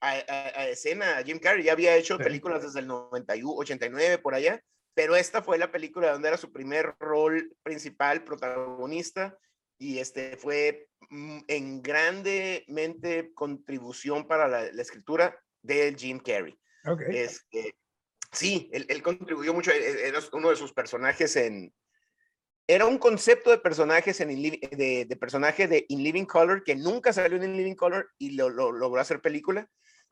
a, 0.00 0.68
escena. 0.68 1.22
Jim 1.24 1.38
Carrey 1.38 1.64
ya 1.64 1.72
había 1.72 1.96
hecho 1.96 2.18
películas 2.18 2.62
desde 2.62 2.80
el 2.80 2.86
91, 2.86 3.54
89 3.54 4.18
por 4.18 4.34
allá, 4.34 4.62
pero 4.94 5.16
esta 5.16 5.42
fue 5.42 5.58
la 5.58 5.70
película 5.70 6.12
donde 6.12 6.28
era 6.28 6.36
su 6.36 6.52
primer 6.52 6.94
rol 6.98 7.54
principal, 7.62 8.24
protagonista, 8.24 9.36
y 9.78 9.98
este 9.98 10.36
fue 10.36 10.88
mm, 11.10 11.38
en 11.48 11.82
grandemente 11.82 13.32
contribución 13.34 14.26
para 14.26 14.48
la, 14.48 14.82
escritura 14.82 15.38
de 15.62 15.94
Jim 15.96 16.18
Carrey. 16.18 16.58
Okay. 16.84 17.16
Este, 17.16 17.74
sí, 18.32 18.70
él, 18.72 19.02
contribuyó 19.02 19.54
mucho, 19.54 19.70
e, 19.70 19.76
e, 19.76 20.08
era 20.08 20.18
uno 20.32 20.50
de 20.50 20.56
sus 20.56 20.72
personajes 20.72 21.36
en... 21.36 21.72
Era 22.66 22.86
un 22.86 22.98
concepto 22.98 23.50
de 23.50 23.58
personajes 23.58 24.20
en 24.20 24.28
de, 24.28 25.04
de 25.08 25.16
personaje 25.16 25.66
de 25.66 25.86
In 25.88 26.04
Living 26.04 26.24
Color 26.24 26.62
que 26.62 26.76
nunca 26.76 27.12
salió 27.12 27.36
en 27.36 27.42
In 27.42 27.56
Living 27.56 27.74
Color 27.74 28.08
y 28.16 28.36
lo, 28.36 28.48
lo 28.48 28.70
logró 28.70 29.00
hacer 29.00 29.20
película. 29.20 29.68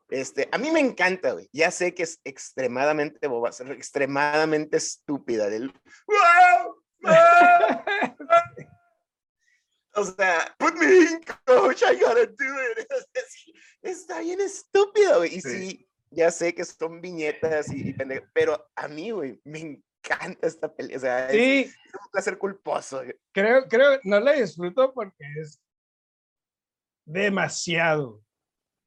Este, 0.09 0.49
a 0.51 0.57
mí 0.57 0.71
me 0.71 0.79
encanta, 0.79 1.33
güey. 1.33 1.49
Ya 1.53 1.69
sé 1.71 1.93
que 1.93 2.03
es 2.03 2.19
extremadamente 2.23 3.27
boba, 3.27 3.49
extremadamente 3.49 4.77
estúpida. 4.77 5.49
Del... 5.49 5.71
o 9.93 10.05
sea, 10.05 10.55
put 10.57 10.73
me 10.75 10.85
in, 10.85 11.21
coach, 11.45 11.83
I 11.83 11.95
gotta 11.99 12.25
do 12.25 12.45
it. 12.79 12.87
Está 13.81 14.19
bien 14.21 14.41
estúpido, 14.41 15.19
güey. 15.19 15.35
Y 15.35 15.41
sí. 15.41 15.87
ya 16.09 16.31
sé 16.31 16.55
que 16.55 16.65
son 16.65 17.01
viñetas 17.01 17.71
y, 17.71 17.95
pero 18.33 18.67
a 18.75 18.87
mí, 18.87 19.11
güey, 19.11 19.39
me 19.43 19.59
encanta 19.59 20.47
esta 20.47 20.73
película. 20.73 20.97
O 20.97 21.01
sea, 21.01 21.29
sí. 21.29 21.61
es, 21.61 21.75
un 21.93 22.11
placer 22.11 22.37
culposo. 22.39 23.03
Creo, 23.31 23.67
creo, 23.67 23.99
no 24.03 24.19
la 24.19 24.33
disfruto 24.33 24.91
porque 24.91 25.23
es 25.39 25.61
demasiado. 27.05 28.23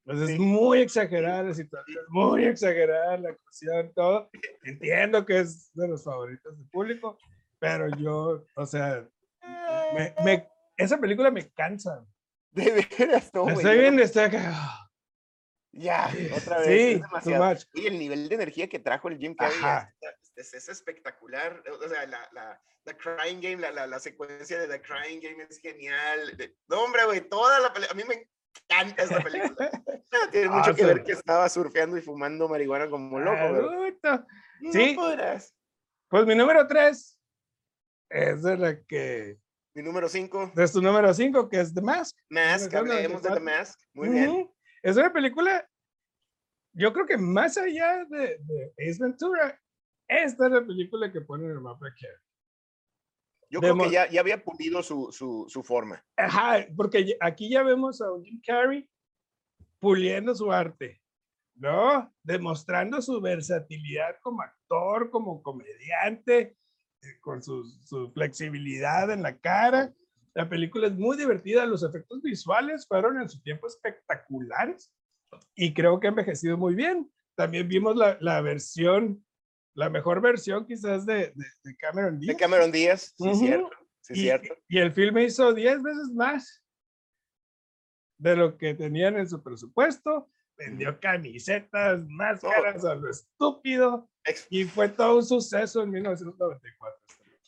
Pues 0.04 0.20
es 0.20 0.38
muy 0.38 0.80
exagerada 0.80 1.44
la 1.44 1.54
situación, 1.54 2.04
muy 2.08 2.44
exagerada 2.44 3.16
la 3.18 3.30
actuación, 3.30 3.92
todo. 3.94 4.30
Entiendo 4.64 5.24
que 5.24 5.40
es 5.40 5.72
de 5.74 5.88
los 5.88 6.02
favoritos 6.02 6.58
del 6.58 6.68
público, 6.70 7.18
pero 7.60 7.88
yo, 7.96 8.44
o 8.56 8.66
sea, 8.66 9.08
me, 9.94 10.14
me, 10.24 10.48
esa 10.76 10.98
película 10.98 11.30
me 11.30 11.48
cansa. 11.50 12.04
De 12.50 12.86
veras, 12.98 13.30
no, 13.32 13.48
Estoy 13.48 13.78
bien, 13.78 13.98
está 14.00 14.24
acá. 14.24 14.90
Ya, 15.72 16.12
otra 16.36 16.58
vez. 16.58 16.66
Sí, 16.66 16.92
es 16.94 17.02
demasiado. 17.02 17.56
Y 17.72 17.86
el 17.86 17.98
nivel 17.98 18.28
de 18.28 18.34
energía 18.34 18.68
que 18.68 18.78
trajo 18.78 19.08
el 19.08 19.18
Jim 19.18 19.34
Carrey 19.34 19.86
es, 20.36 20.52
es, 20.52 20.68
espectacular. 20.68 21.62
O 21.80 21.88
sea, 21.88 22.06
la, 22.06 22.28
la, 22.32 22.60
la 22.84 22.96
Crying 22.98 23.40
Game, 23.40 23.56
la, 23.56 23.70
la, 23.70 23.86
la, 23.86 23.98
secuencia 23.98 24.58
de 24.58 24.68
la 24.68 24.82
Crying 24.82 25.20
Game 25.20 25.46
es 25.48 25.60
genial. 25.60 26.36
No, 26.68 26.82
hombre, 26.82 27.04
güey, 27.06 27.26
toda 27.26 27.58
la 27.60 27.72
película. 27.72 27.92
A 27.92 27.94
mí 27.94 28.02
me 28.06 28.28
encanta 28.70 29.02
esta 29.02 29.20
película. 29.20 29.70
Tiene 30.32 30.48
mucho 30.48 30.74
que 30.74 30.84
ver 30.84 31.02
que 31.02 31.12
estaba 31.12 31.48
surfeando 31.48 31.96
y 31.96 32.02
fumando 32.02 32.48
marihuana 32.48 32.88
como 32.88 33.18
loco. 33.18 33.98
sí. 34.72 34.94
podrás. 34.94 35.54
Pues 36.08 36.26
mi 36.26 36.34
número 36.34 36.66
tres 36.66 37.18
es 38.10 38.42
de 38.42 38.56
la 38.56 38.82
que. 38.82 39.38
Mi 39.74 39.82
número 39.82 40.08
cinco. 40.08 40.52
Es 40.54 40.72
tu 40.72 40.82
número 40.82 41.12
cinco, 41.14 41.48
que 41.48 41.60
es 41.60 41.74
The 41.74 41.80
Mask. 41.80 42.16
Mask, 42.28 42.74
hablemos 42.74 43.22
de 43.22 43.30
The 43.30 43.40
Mask. 43.40 43.80
Muy 43.94 44.10
bien. 44.10 44.50
Es 44.82 44.96
una 44.96 45.12
película, 45.12 45.66
yo 46.74 46.92
creo 46.92 47.06
que 47.06 47.16
más 47.16 47.56
allá 47.56 48.04
de, 48.04 48.38
de 48.40 48.74
Ace 48.78 48.98
Ventura, 49.00 49.58
esta 50.08 50.46
es 50.46 50.52
la 50.52 50.66
película 50.66 51.10
que 51.10 51.20
pone 51.20 51.44
en 51.44 51.52
el 51.52 51.60
mapa 51.60 51.88
aquí. 51.88 52.06
Yo 53.52 53.60
creo 53.60 53.76
que 53.76 53.90
ya, 53.90 54.08
ya 54.08 54.20
había 54.20 54.42
pulido 54.42 54.82
su, 54.82 55.12
su, 55.12 55.44
su, 55.46 55.62
forma. 55.62 56.02
Ajá, 56.16 56.66
porque 56.74 57.18
aquí 57.20 57.50
ya 57.50 57.62
vemos 57.62 58.00
a 58.00 58.06
Jim 58.24 58.40
Carrey 58.42 58.88
puliendo 59.78 60.34
su 60.34 60.50
arte, 60.50 61.02
¿no? 61.56 62.10
Demostrando 62.22 63.02
su 63.02 63.20
versatilidad 63.20 64.16
como 64.22 64.40
actor, 64.40 65.10
como 65.10 65.42
comediante, 65.42 66.56
eh, 67.02 67.18
con 67.20 67.42
su, 67.42 67.62
su 67.84 68.10
flexibilidad 68.12 69.10
en 69.10 69.22
la 69.22 69.36
cara. 69.36 69.92
La 70.32 70.48
película 70.48 70.86
es 70.86 70.94
muy 70.94 71.18
divertida, 71.18 71.66
los 71.66 71.82
efectos 71.82 72.22
visuales 72.22 72.86
fueron 72.88 73.20
en 73.20 73.28
su 73.28 73.42
tiempo 73.42 73.66
espectaculares 73.66 74.90
y 75.54 75.74
creo 75.74 76.00
que 76.00 76.06
ha 76.06 76.10
envejecido 76.10 76.56
muy 76.56 76.74
bien. 76.74 77.12
También 77.34 77.68
vimos 77.68 77.96
la, 77.96 78.16
la 78.22 78.40
versión 78.40 79.22
la 79.74 79.90
mejor 79.90 80.20
versión 80.20 80.66
quizás 80.66 81.06
de, 81.06 81.32
de, 81.34 81.76
Cameron 81.76 82.18
Díaz. 82.18 82.36
De 82.36 82.40
Cameron 82.40 82.72
Díaz, 82.72 83.14
sí, 83.16 83.34
cierto. 83.34 83.70
Sí, 84.00 84.12
y, 84.14 84.20
cierto. 84.22 84.54
Y 84.68 84.78
el 84.78 84.92
filme 84.92 85.24
hizo 85.24 85.52
10 85.52 85.82
veces 85.82 86.10
más 86.14 86.62
de 88.18 88.36
lo 88.36 88.56
que 88.56 88.74
tenían 88.74 89.18
en 89.18 89.28
su 89.28 89.42
presupuesto. 89.42 90.28
Vendió 90.56 91.00
camisetas, 91.00 92.00
máscaras 92.06 92.84
a 92.84 92.94
lo 92.94 93.10
estúpido. 93.10 94.08
Y 94.50 94.64
fue 94.64 94.88
todo 94.88 95.16
un 95.16 95.24
suceso 95.24 95.82
en 95.82 95.90
1994. 95.90 97.00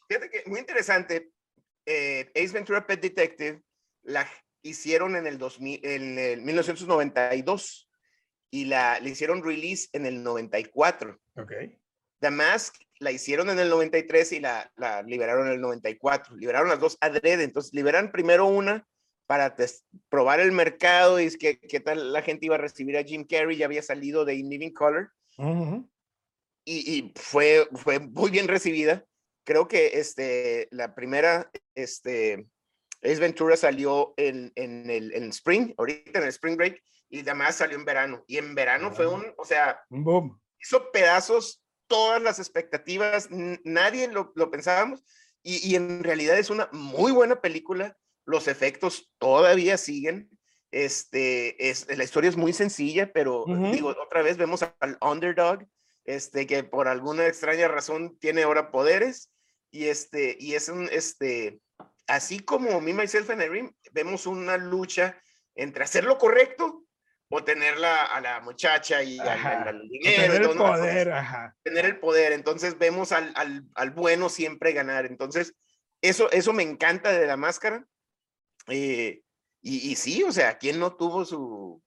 Fíjate 0.08 0.30
que 0.30 0.48
muy 0.48 0.60
interesante. 0.60 1.30
Eh, 1.86 2.30
Ace 2.34 2.52
Ventura 2.52 2.86
Pet 2.86 3.00
Detective 3.00 3.62
la 4.02 4.26
hicieron 4.62 5.16
en 5.16 5.26
el, 5.26 5.38
2000, 5.38 5.80
en 5.84 6.18
el 6.18 6.42
1992 6.42 7.90
y 8.50 8.64
la 8.64 8.98
le 9.00 9.10
hicieron 9.10 9.44
release 9.44 9.88
en 9.92 10.06
el 10.06 10.22
94. 10.22 11.20
Ok. 11.36 11.52
The 12.24 12.30
Mask 12.30 12.76
la 13.00 13.10
hicieron 13.10 13.50
en 13.50 13.58
el 13.58 13.68
93 13.68 14.32
y 14.32 14.40
la, 14.40 14.72
la 14.76 15.02
liberaron 15.02 15.46
en 15.46 15.54
el 15.54 15.60
94. 15.60 16.36
Liberaron 16.36 16.70
las 16.70 16.80
dos 16.80 16.96
adrede. 17.02 17.44
Entonces, 17.44 17.74
liberan 17.74 18.10
primero 18.10 18.46
una 18.46 18.88
para 19.26 19.54
probar 20.08 20.40
el 20.40 20.52
mercado 20.52 21.20
y 21.20 21.30
qué, 21.36 21.58
qué 21.58 21.80
tal 21.80 22.14
la 22.14 22.22
gente 22.22 22.46
iba 22.46 22.54
a 22.54 22.58
recibir 22.58 22.96
a 22.96 23.04
Jim 23.04 23.26
Carrey. 23.28 23.58
Ya 23.58 23.66
había 23.66 23.82
salido 23.82 24.24
de 24.24 24.36
In 24.36 24.48
Living 24.48 24.72
Color. 24.72 25.12
y, 25.36 26.98
y, 26.98 27.12
fue, 27.16 27.68
fue 27.74 27.98
muy 27.98 28.30
bien 28.30 28.48
recibida. 28.48 29.04
Creo 29.44 29.68
que 29.68 29.98
este, 29.98 30.68
la 30.70 30.94
primera, 30.94 31.50
este, 31.74 32.46
Ace 33.02 33.20
Ventura 33.20 33.58
salió 33.58 34.14
en, 34.16 34.50
en, 34.54 34.88
el, 34.88 35.12
en 35.12 35.28
Spring, 35.28 35.74
ahorita 35.76 36.20
en 36.20 36.24
el 36.24 36.30
Spring 36.30 36.56
Break, 36.56 36.82
y 37.10 37.20
además 37.20 37.56
salió 37.56 37.76
en 37.76 37.84
verano. 37.84 38.24
Y 38.26 38.38
en 38.38 38.54
verano 38.54 38.92
fue 38.92 39.06
un, 39.06 39.26
o 39.36 39.44
sea, 39.44 39.84
un 39.90 40.04
boom. 40.04 40.40
Hizo 40.58 40.90
pedazos 40.90 41.63
todas 41.86 42.22
las 42.22 42.38
expectativas, 42.38 43.28
nadie 43.30 44.08
lo, 44.08 44.32
lo 44.34 44.50
pensábamos, 44.50 45.04
y, 45.42 45.68
y, 45.68 45.74
en 45.76 46.02
realidad 46.02 46.38
es 46.38 46.48
una 46.48 46.68
muy 46.72 47.12
buena 47.12 47.40
película, 47.40 47.98
los 48.24 48.48
efectos 48.48 49.12
todavía 49.18 49.76
siguen, 49.76 50.30
este, 50.70 51.70
es, 51.70 51.86
la 51.96 52.02
historia 52.02 52.30
es 52.30 52.36
muy 52.36 52.52
sencilla, 52.52 53.12
pero 53.12 53.44
digo, 53.72 53.90
otra 53.90 54.22
vez 54.22 54.36
vemos 54.36 54.62
al 54.80 54.98
underdog, 55.00 55.64
este, 56.04 56.46
que 56.46 56.64
por 56.64 56.88
alguna 56.88 57.26
extraña 57.26 57.68
razón 57.68 58.18
tiene 58.18 58.42
ahora 58.42 58.70
poderes, 58.70 59.30
y 59.70 59.84
este, 59.84 60.36
y 60.40 60.54
es 60.54 60.68
un, 60.68 60.88
este, 60.90 61.60
así 62.06 62.40
como 62.40 62.80
Me, 62.80 62.92
Myself 62.92 63.30
and 63.30 63.42
Irene, 63.42 63.74
vemos 63.92 64.26
una 64.26 64.56
lucha 64.56 65.16
entre 65.54 65.84
hacer 65.84 66.04
lo 66.04 66.18
correcto 66.18 66.83
o 67.28 67.42
tener 67.42 67.78
la, 67.78 68.04
a 68.04 68.20
la 68.20 68.40
muchacha 68.40 69.02
y 69.02 69.18
al, 69.18 69.88
dinero. 69.88 70.32
Tener 70.34 70.42
el 70.42 70.56
poder, 70.56 71.12
ajá. 71.12 71.56
Tener 71.62 71.84
el 71.86 71.98
poder. 71.98 72.32
Entonces 72.32 72.78
vemos 72.78 73.12
al, 73.12 73.32
al, 73.34 73.64
al, 73.74 73.90
bueno 73.90 74.28
siempre 74.28 74.72
ganar. 74.72 75.06
Entonces, 75.06 75.54
eso, 76.02 76.30
eso 76.30 76.52
me 76.52 76.62
encanta 76.62 77.12
de 77.12 77.26
la 77.26 77.36
máscara. 77.36 77.86
Eh, 78.68 79.22
y, 79.62 79.90
y, 79.90 79.96
sí, 79.96 80.22
o 80.22 80.32
sea, 80.32 80.58
¿quién 80.58 80.78
no 80.78 80.94
tuvo 80.96 81.24
su 81.24 81.82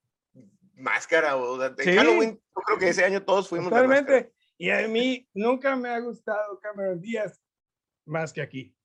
máscara? 0.73 1.37
O, 1.37 1.57
de 1.57 1.95
Halloween, 1.95 2.41
yo 2.55 2.61
creo 2.63 2.79
que 2.79 2.89
ese 2.89 3.05
año 3.05 3.23
todos 3.23 3.47
fuimos. 3.47 3.69
Totalmente. 3.69 4.33
Y 4.57 4.71
a 4.71 4.87
mí 4.87 5.29
nunca 5.33 5.75
me 5.75 5.89
ha 5.89 5.99
gustado 5.99 6.59
Cameron 6.59 6.99
Díaz 6.99 7.39
más 8.05 8.33
que 8.33 8.41
aquí. 8.41 8.75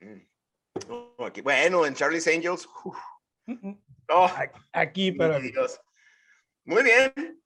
Mm. 0.00 0.22
Bueno, 1.42 1.84
en 1.84 1.94
Charlie's 1.94 2.28
Angels. 2.28 2.68
Oh, 4.08 4.30
aquí, 4.72 5.12
para 5.12 5.38
Muy 6.68 6.82
bien. 6.82 7.42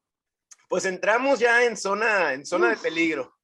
Pues 0.68 0.84
entramos 0.84 1.38
ya 1.38 1.64
en 1.64 1.76
zona, 1.76 2.32
en 2.32 2.44
zona 2.44 2.70
de 2.70 2.76
peligro. 2.76 3.38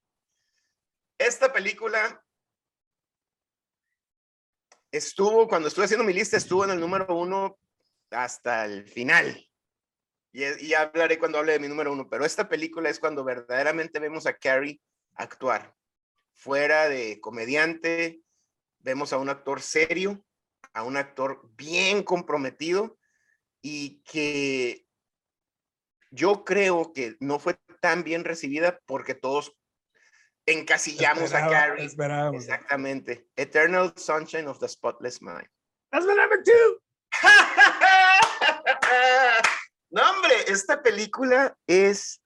Esta 1.16 1.52
película 1.52 2.20
estuvo, 4.90 5.46
cuando 5.46 5.68
estuve 5.68 5.84
haciendo 5.84 6.02
mi 6.02 6.12
lista, 6.12 6.36
estuvo 6.36 6.64
en 6.64 6.70
el 6.70 6.80
número 6.80 7.16
uno 7.16 7.60
hasta 8.10 8.64
el 8.64 8.88
final. 8.88 9.48
Y, 10.32 10.66
y 10.66 10.74
hablaré 10.74 11.16
cuando 11.16 11.38
hable 11.38 11.52
de 11.52 11.60
mi 11.60 11.68
número 11.68 11.92
uno, 11.92 12.08
pero 12.08 12.24
esta 12.24 12.48
película 12.48 12.90
es 12.90 12.98
cuando 12.98 13.22
verdaderamente 13.22 14.00
vemos 14.00 14.26
a 14.26 14.36
Carrie 14.36 14.80
actuar. 15.14 15.76
Fuera 16.32 16.88
de 16.88 17.20
comediante, 17.20 18.20
vemos 18.80 19.12
a 19.12 19.18
un 19.18 19.28
actor 19.28 19.62
serio, 19.62 20.24
a 20.72 20.82
un 20.82 20.96
actor 20.96 21.48
bien 21.54 22.02
comprometido 22.02 22.98
y 23.62 24.02
que 24.02 24.87
yo 26.10 26.44
creo 26.44 26.92
que 26.92 27.16
no 27.20 27.38
fue 27.38 27.58
tan 27.80 28.02
bien 28.02 28.24
recibida 28.24 28.80
porque 28.86 29.14
todos 29.14 29.56
encasillamos 30.46 31.34
a 31.34 31.48
Carrie. 31.48 31.84
Exactamente. 31.84 33.28
Eternal 33.36 33.92
Sunshine 33.96 34.48
of 34.48 34.58
the 34.58 34.68
Spotless 34.68 35.20
Mind. 35.20 35.48
That's 35.90 36.06
my 36.06 36.14
number 36.14 36.42
two. 36.42 36.80
no, 39.90 40.10
hombre, 40.10 40.34
esta 40.46 40.82
película 40.82 41.56
es 41.66 42.20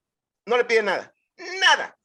No 0.47 0.57
le 0.57 0.65
pide 0.65 0.83
nada. 0.83 1.15
Nada. 1.61 1.97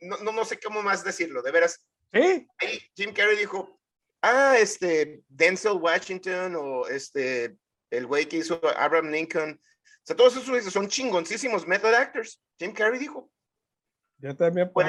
No, 0.00 0.16
no, 0.18 0.32
no 0.32 0.44
sé 0.44 0.58
cómo 0.58 0.82
más 0.82 1.04
decirlo, 1.04 1.42
de 1.42 1.52
veras. 1.52 1.86
¿Sí? 2.12 2.48
Jim 2.96 3.12
Carrey 3.12 3.36
dijo, 3.36 3.80
ah, 4.22 4.56
este, 4.58 5.22
Denzel 5.28 5.72
Washington 5.72 6.56
o 6.56 6.86
este, 6.86 7.56
el 7.90 8.06
güey 8.06 8.26
que 8.26 8.38
hizo 8.38 8.60
Abraham 8.76 9.10
Lincoln. 9.10 9.52
O 9.52 10.02
sea, 10.04 10.16
todos 10.16 10.36
esos 10.36 10.72
son 10.72 10.88
chingoncísimos 10.88 11.66
method 11.66 11.94
actors. 11.94 12.42
Jim 12.58 12.72
Carrey 12.72 12.98
dijo. 12.98 13.30
Yo 14.18 14.36
también 14.36 14.72
puedo. 14.72 14.88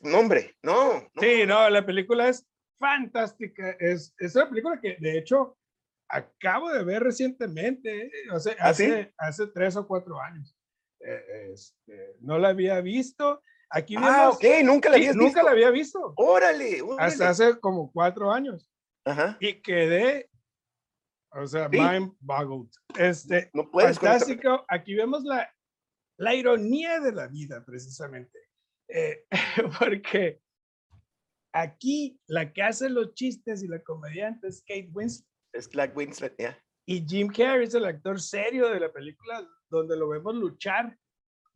No, 0.00 0.18
hombre, 0.18 0.56
no, 0.62 1.10
Sí, 1.20 1.44
no, 1.44 1.68
la 1.68 1.84
película 1.84 2.28
es 2.28 2.46
fantástica. 2.78 3.70
Es, 3.80 4.14
es 4.18 4.36
una 4.36 4.48
película 4.48 4.80
que, 4.80 4.96
de 5.00 5.18
hecho, 5.18 5.58
acabo 6.08 6.70
de 6.70 6.84
ver 6.84 7.02
recientemente, 7.02 8.10
o 8.32 8.38
sea, 8.38 8.54
¿Ah, 8.60 8.68
hace, 8.68 9.12
hace 9.16 9.46
tres 9.48 9.74
o 9.76 9.86
cuatro 9.86 10.20
años. 10.20 10.56
Eh, 11.00 11.50
este, 11.52 12.16
no 12.20 12.38
la 12.38 12.48
había 12.48 12.80
visto. 12.80 13.42
Aquí 13.74 13.94
ah, 13.96 14.30
ok, 14.30 14.44
nunca 14.64 14.90
la 14.90 14.96
había 14.96 15.12
visto. 15.12 15.24
Nunca 15.24 15.42
la 15.42 15.50
había 15.52 15.70
visto. 15.70 16.12
Órale, 16.16 16.82
Hasta 16.98 17.30
hace 17.30 17.58
como 17.58 17.90
cuatro 17.90 18.30
años. 18.30 18.70
Ajá. 19.04 19.38
Y 19.40 19.62
quedé, 19.62 20.30
o 21.30 21.46
sea, 21.46 21.70
mind 21.70 22.14
boggled. 22.20 22.70
Este, 22.98 23.50
no 23.54 23.70
puedes 23.70 23.98
fantástico. 23.98 24.64
Aquí 24.68 24.94
vemos 24.94 25.24
la, 25.24 25.50
la 26.18 26.34
ironía 26.34 27.00
de 27.00 27.12
la 27.12 27.28
vida, 27.28 27.64
precisamente. 27.64 28.38
Eh, 28.88 29.24
porque 29.78 30.42
aquí 31.54 32.20
la 32.26 32.52
que 32.52 32.62
hace 32.62 32.90
los 32.90 33.14
chistes 33.14 33.62
y 33.62 33.68
la 33.68 33.82
comediante 33.82 34.48
es 34.48 34.60
Kate 34.60 34.90
Winslet. 34.92 35.26
Es 35.54 35.70
Black 35.70 35.96
Winslet, 35.96 36.34
ya. 36.38 36.62
Y 36.86 37.06
Jim 37.06 37.28
Carrey 37.28 37.66
es 37.66 37.74
el 37.74 37.86
actor 37.86 38.20
serio 38.20 38.68
de 38.68 38.80
la 38.80 38.92
película 38.92 39.48
donde 39.70 39.96
lo 39.96 40.10
vemos 40.10 40.34
luchar 40.34 40.98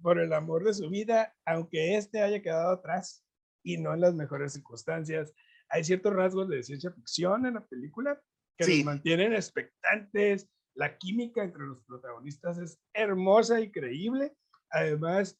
por 0.02 0.18
el 0.18 0.32
amor 0.32 0.64
de 0.64 0.74
su 0.74 0.88
vida, 0.88 1.34
aunque 1.44 1.96
este 1.96 2.22
haya 2.22 2.42
quedado 2.42 2.70
atrás 2.70 3.24
y 3.62 3.78
no 3.78 3.94
en 3.94 4.00
las 4.00 4.14
mejores 4.14 4.52
circunstancias. 4.52 5.32
Hay 5.68 5.84
ciertos 5.84 6.12
rasgos 6.14 6.48
de 6.48 6.62
ciencia 6.62 6.92
ficción 6.92 7.46
en 7.46 7.54
la 7.54 7.66
película 7.66 8.20
que 8.56 8.66
nos 8.66 8.84
mantienen 8.84 9.32
expectantes. 9.32 10.48
La 10.74 10.96
química 10.96 11.42
entre 11.42 11.62
los 11.62 11.82
protagonistas 11.84 12.58
es 12.58 12.78
hermosa 12.92 13.60
y 13.60 13.70
creíble, 13.70 14.34
además 14.70 15.38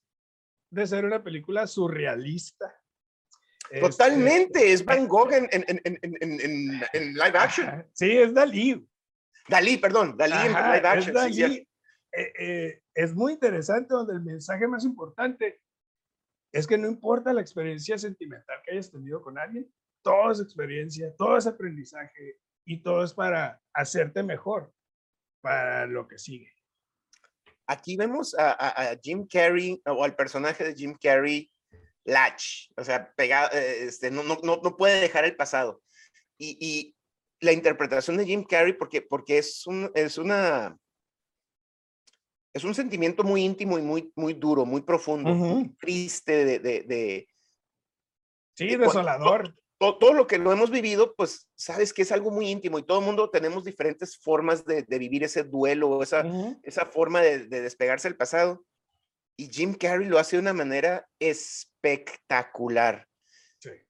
de 0.71 0.87
ser 0.87 1.05
una 1.05 1.23
película 1.23 1.67
surrealista. 1.67 2.75
Este, 3.71 3.81
Totalmente, 3.81 4.73
es 4.73 4.85
Van 4.85 5.07
Gogh 5.07 5.33
en, 5.33 5.49
en, 5.53 5.65
en, 5.85 6.83
en 6.93 7.15
live 7.15 7.39
action. 7.39 7.87
Sí, 7.93 8.17
es 8.19 8.33
Dalí. 8.33 8.87
Dalí, 9.49 9.77
perdón, 9.77 10.17
Dalí 10.17 10.35
en 10.35 10.53
live 10.53 10.89
action. 10.89 11.17
Es, 11.17 11.67
eh, 12.17 12.33
eh, 12.39 12.83
es 12.95 13.15
muy 13.15 13.35
interesante 13.35 13.95
donde 13.95 14.15
el 14.15 14.23
mensaje 14.23 14.67
más 14.67 14.85
importante 14.85 15.61
es 16.53 16.67
que 16.67 16.79
no 16.79 16.89
importa 16.89 17.33
la 17.33 17.43
experiencia 17.43 17.99
sentimental 17.99 18.61
que 18.65 18.73
hayas 18.73 18.91
tenido 18.91 19.21
con 19.21 19.39
alguien, 19.39 19.71
todo 20.03 20.31
es 20.31 20.41
experiencia, 20.41 21.15
todo 21.17 21.37
es 21.37 21.47
aprendizaje 21.47 22.39
y 22.65 22.81
todo 22.83 23.05
es 23.05 23.13
para 23.13 23.61
hacerte 23.75 24.23
mejor 24.23 24.73
para 25.43 25.87
lo 25.87 26.09
que 26.09 26.19
sigue. 26.19 26.53
Aquí 27.69 27.97
vemos 27.97 28.35
a, 28.39 28.97
Jim 29.03 29.27
Carrey 29.27 29.83
o 29.87 30.05
al 30.05 30.15
personaje 30.15 30.65
de 30.65 30.75
Jim 30.75 30.97
Carrey 31.01 31.51
latch, 32.05 32.71
o 32.77 32.85
sea, 32.85 33.13
pegado, 33.15 33.51
eh, 33.53 33.85
este, 33.85 34.11
no, 34.11 34.23
no, 34.23 34.39
no 34.43 34.77
puede 34.77 35.01
dejar 35.01 35.25
el 35.25 35.37
pasado. 35.37 35.83
Y, 36.39 36.57
y, 36.61 36.97
la 37.41 37.53
interpretación 37.53 38.17
de 38.17 38.25
Jim 38.25 38.45
Carrey, 38.45 38.73
porque, 38.73 39.03
porque 39.03 39.39
es, 39.39 39.67
un, 39.67 39.91
es 39.95 40.17
una... 40.17 40.79
Es 42.57 42.65
un 42.65 42.75
sentimiento 42.75 43.23
muy 43.23 43.43
íntimo 43.43 43.79
y 43.79 43.83
muy, 43.83 44.11
muy 44.17 44.33
duro, 44.33 44.65
muy 44.65 44.81
profundo, 44.81 45.35
muy 45.35 45.69
triste 45.79 46.45
de, 46.47 46.59
de, 46.59 46.83
de, 46.85 47.29
Sí, 48.55 48.77
desolador. 48.77 49.55
Todo, 49.79 49.99
todo, 49.99 50.15
lo 50.15 50.27
que 50.27 50.39
lo 50.39 50.51
hemos 50.53 50.71
vivido, 50.71 51.15
pues 51.17 51.51
sabes 51.55 51.93
que 51.93 52.01
es 52.01 52.13
algo 52.13 52.31
muy 52.31 52.49
íntimo 52.49 52.79
y 52.79 52.83
todo 52.83 53.01
el 53.01 53.05
mundo 53.05 53.29
tenemos 53.29 53.63
diferentes 53.63 54.17
formas 54.17 54.65
de, 54.65 54.85
de 54.85 54.99
vivir 54.99 55.23
ese 55.23 55.43
duelo, 55.43 56.03
esa, 56.03 56.25
esa 56.63 56.87
forma 56.87 57.21
de, 57.21 57.47
de 57.47 57.61
despegarse 57.61 58.09
del 58.09 58.17
pasado 58.17 58.65
y 59.37 59.53
Jim 59.53 59.75
Carrey 59.75 60.09
lo 60.09 60.19
hace 60.19 60.37
de 60.37 60.41
una 60.41 60.55
manera 60.55 61.07
espectacular. 61.19 63.07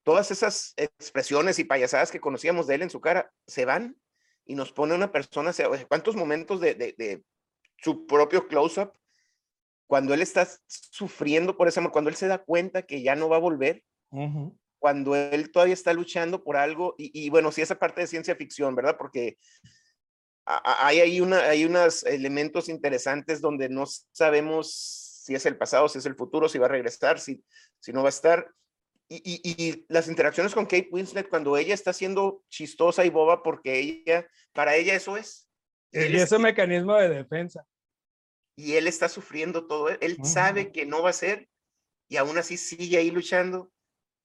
Todas 0.03 0.33
esas 0.33 0.75
expresiones 0.77 1.61
y 1.61 1.65
payasadas 1.65 2.11
que 2.11 2.19
conocíamos 2.19 2.67
de 2.67 2.75
él 2.75 2.83
en 2.83 2.91
su 2.91 3.01
cara 3.01 3.33
se 3.47 3.65
van 3.65 3.97
y 4.45 4.57
nos 4.57 4.73
pone 4.73 4.93
una 4.93 5.13
persona, 5.13 5.53
cuántos 5.87 6.17
momentos 6.17 6.61
de, 6.61 6.75
de, 6.75 7.23
su 7.79 8.07
propio 8.07 8.47
close-up, 8.49 8.93
cuando 9.87 10.15
él 10.15 10.23
está 10.23 10.49
sufriendo 10.67 11.57
por 11.57 11.69
ese 11.69 11.81
amor, 11.81 11.93
cuando 11.93 12.11
él 12.11 12.17
se 12.17 12.27
da 12.27 12.39
cuenta 12.39 12.83
que 12.83 13.03
ya 13.03 13.15
no 13.15 13.29
va 13.29 13.37
a 13.37 13.41
volver, 13.41 13.85
cuando 14.79 15.15
él 15.15 15.51
todavía 15.53 15.75
está 15.75 15.93
luchando 15.93 16.43
por 16.43 16.57
algo, 16.57 16.95
y, 16.99 17.11
y, 17.13 17.31
bueno, 17.31 17.53
sí, 17.53 17.63
esa 17.63 17.79
parte 17.79 18.01
de 18.01 18.07
ciencia 18.07 18.35
ficción, 18.35 18.75
¿verdad? 18.75 18.97
Porque 18.99 19.39
hay 20.47 21.01
ahí 21.01 21.21
una, 21.21 21.41
hay 21.41 21.65
unos 21.65 22.05
elementos 22.05 22.69
interesantes 22.69 23.41
donde 23.41 23.69
no 23.69 23.85
sabemos 24.13 25.07
si 25.25 25.35
es 25.35 25.45
el 25.45 25.57
pasado, 25.57 25.89
si 25.89 25.99
es 25.99 26.07
el 26.07 26.15
futuro, 26.15 26.49
si 26.49 26.59
va 26.59 26.67
a 26.67 26.71
regresar, 26.71 27.19
si, 27.19 27.45
si 27.81 27.93
no 27.93 28.03
va 28.03 28.09
a 28.09 28.11
estar. 28.11 28.49
Y, 29.09 29.41
y, 29.45 29.85
las 29.89 30.09
interacciones 30.09 30.55
con 30.55 30.65
Kate 30.65 30.89
Winslet 30.91 31.29
cuando 31.29 31.57
ella 31.57 31.75
está 31.75 31.93
siendo 31.93 32.45
chistosa 32.49 33.05
y 33.05 33.11
boba 33.11 33.43
porque 33.43 33.79
ella, 33.79 34.29
para 34.53 34.77
ella 34.77 34.95
eso 34.95 35.17
es. 35.17 35.46
Y, 35.93 36.17
es 36.17 36.33
un 36.33 36.43
mecanismo 36.43 36.95
de 36.97 37.09
defensa. 37.09 37.65
Y 38.57 38.75
él 38.75 38.87
está 38.87 39.09
sufriendo 39.09 39.67
todo, 39.67 39.89
él 39.89 40.19
sabe 40.25 40.73
que 40.73 40.87
no 40.87 41.03
va 41.03 41.11
a 41.11 41.15
ser 41.15 41.49
y 42.09 42.17
aún 42.17 42.39
así 42.39 42.57
sigue 42.57 42.97
ahí 42.97 43.11
luchando 43.11 43.71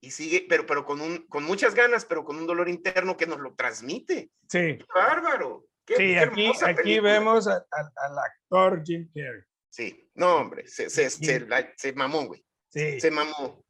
y 0.01 0.11
sigue, 0.11 0.45
pero, 0.47 0.65
pero 0.65 0.85
con, 0.85 1.01
un, 1.01 1.27
con 1.27 1.43
muchas 1.43 1.75
ganas, 1.75 2.05
pero 2.05 2.23
con 2.23 2.37
un 2.37 2.47
dolor 2.47 2.69
interno 2.69 3.17
que 3.17 3.27
nos 3.27 3.39
lo 3.39 3.53
transmite. 3.55 4.31
Sí. 4.49 4.79
bárbaro. 4.93 5.67
sí, 5.85 6.15
aquí, 6.15 6.51
aquí 6.63 6.99
vemos 6.99 7.47
al 7.47 7.63
actor 7.69 8.83
Jim 8.83 9.09
Carrey. 9.13 9.43
Sí, 9.69 10.09
no, 10.15 10.37
hombre, 10.37 10.67
se, 10.67 10.89
se, 10.89 11.09
se, 11.09 11.47
se 11.77 11.93
mamó, 11.93 12.25
güey. 12.25 12.43
Sí. 12.69 12.99
Se 12.99 13.11
mamó. 13.11 13.63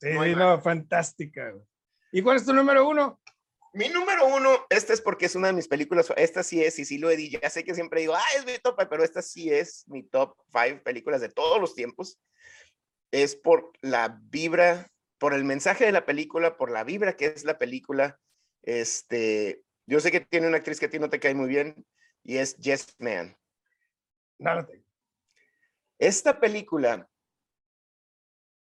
Sí, 0.00 0.10
no, 0.36 0.60
fantástica. 0.60 1.54
¿Y 2.12 2.22
cuál 2.22 2.36
es 2.36 2.44
tu 2.46 2.52
número 2.52 2.88
uno? 2.88 3.20
Mi 3.76 3.90
número 3.90 4.26
uno, 4.26 4.64
esta 4.70 4.94
es 4.94 5.02
porque 5.02 5.26
es 5.26 5.34
una 5.34 5.48
de 5.48 5.52
mis 5.52 5.68
películas, 5.68 6.10
esta 6.16 6.42
sí 6.42 6.64
es, 6.64 6.78
y 6.78 6.86
sí 6.86 6.96
lo 6.96 7.10
he 7.10 7.16
dicho, 7.16 7.38
ya 7.42 7.50
sé 7.50 7.62
que 7.62 7.74
siempre 7.74 8.00
digo, 8.00 8.14
ah, 8.14 8.24
es 8.34 8.46
mi 8.46 8.56
top, 8.56 8.74
pero 8.88 9.04
esta 9.04 9.20
sí 9.20 9.52
es 9.52 9.86
mi 9.86 10.02
top 10.02 10.34
five 10.50 10.76
películas 10.78 11.20
de 11.20 11.28
todos 11.28 11.60
los 11.60 11.74
tiempos. 11.74 12.18
Es 13.10 13.36
por 13.36 13.72
la 13.82 14.18
vibra, 14.30 14.90
por 15.18 15.34
el 15.34 15.44
mensaje 15.44 15.84
de 15.84 15.92
la 15.92 16.06
película, 16.06 16.56
por 16.56 16.70
la 16.70 16.84
vibra 16.84 17.18
que 17.18 17.26
es 17.26 17.44
la 17.44 17.58
película. 17.58 18.18
Este, 18.62 19.62
yo 19.84 20.00
sé 20.00 20.10
que 20.10 20.20
tiene 20.20 20.48
una 20.48 20.56
actriz 20.56 20.80
que 20.80 20.86
a 20.86 20.90
ti 20.90 20.98
no 20.98 21.10
te 21.10 21.20
cae 21.20 21.34
muy 21.34 21.46
bien, 21.46 21.86
y 22.22 22.38
es 22.38 22.56
Yes 22.56 22.96
Man. 22.98 23.36
No 24.38 24.66
Esta 25.98 26.40
película, 26.40 27.10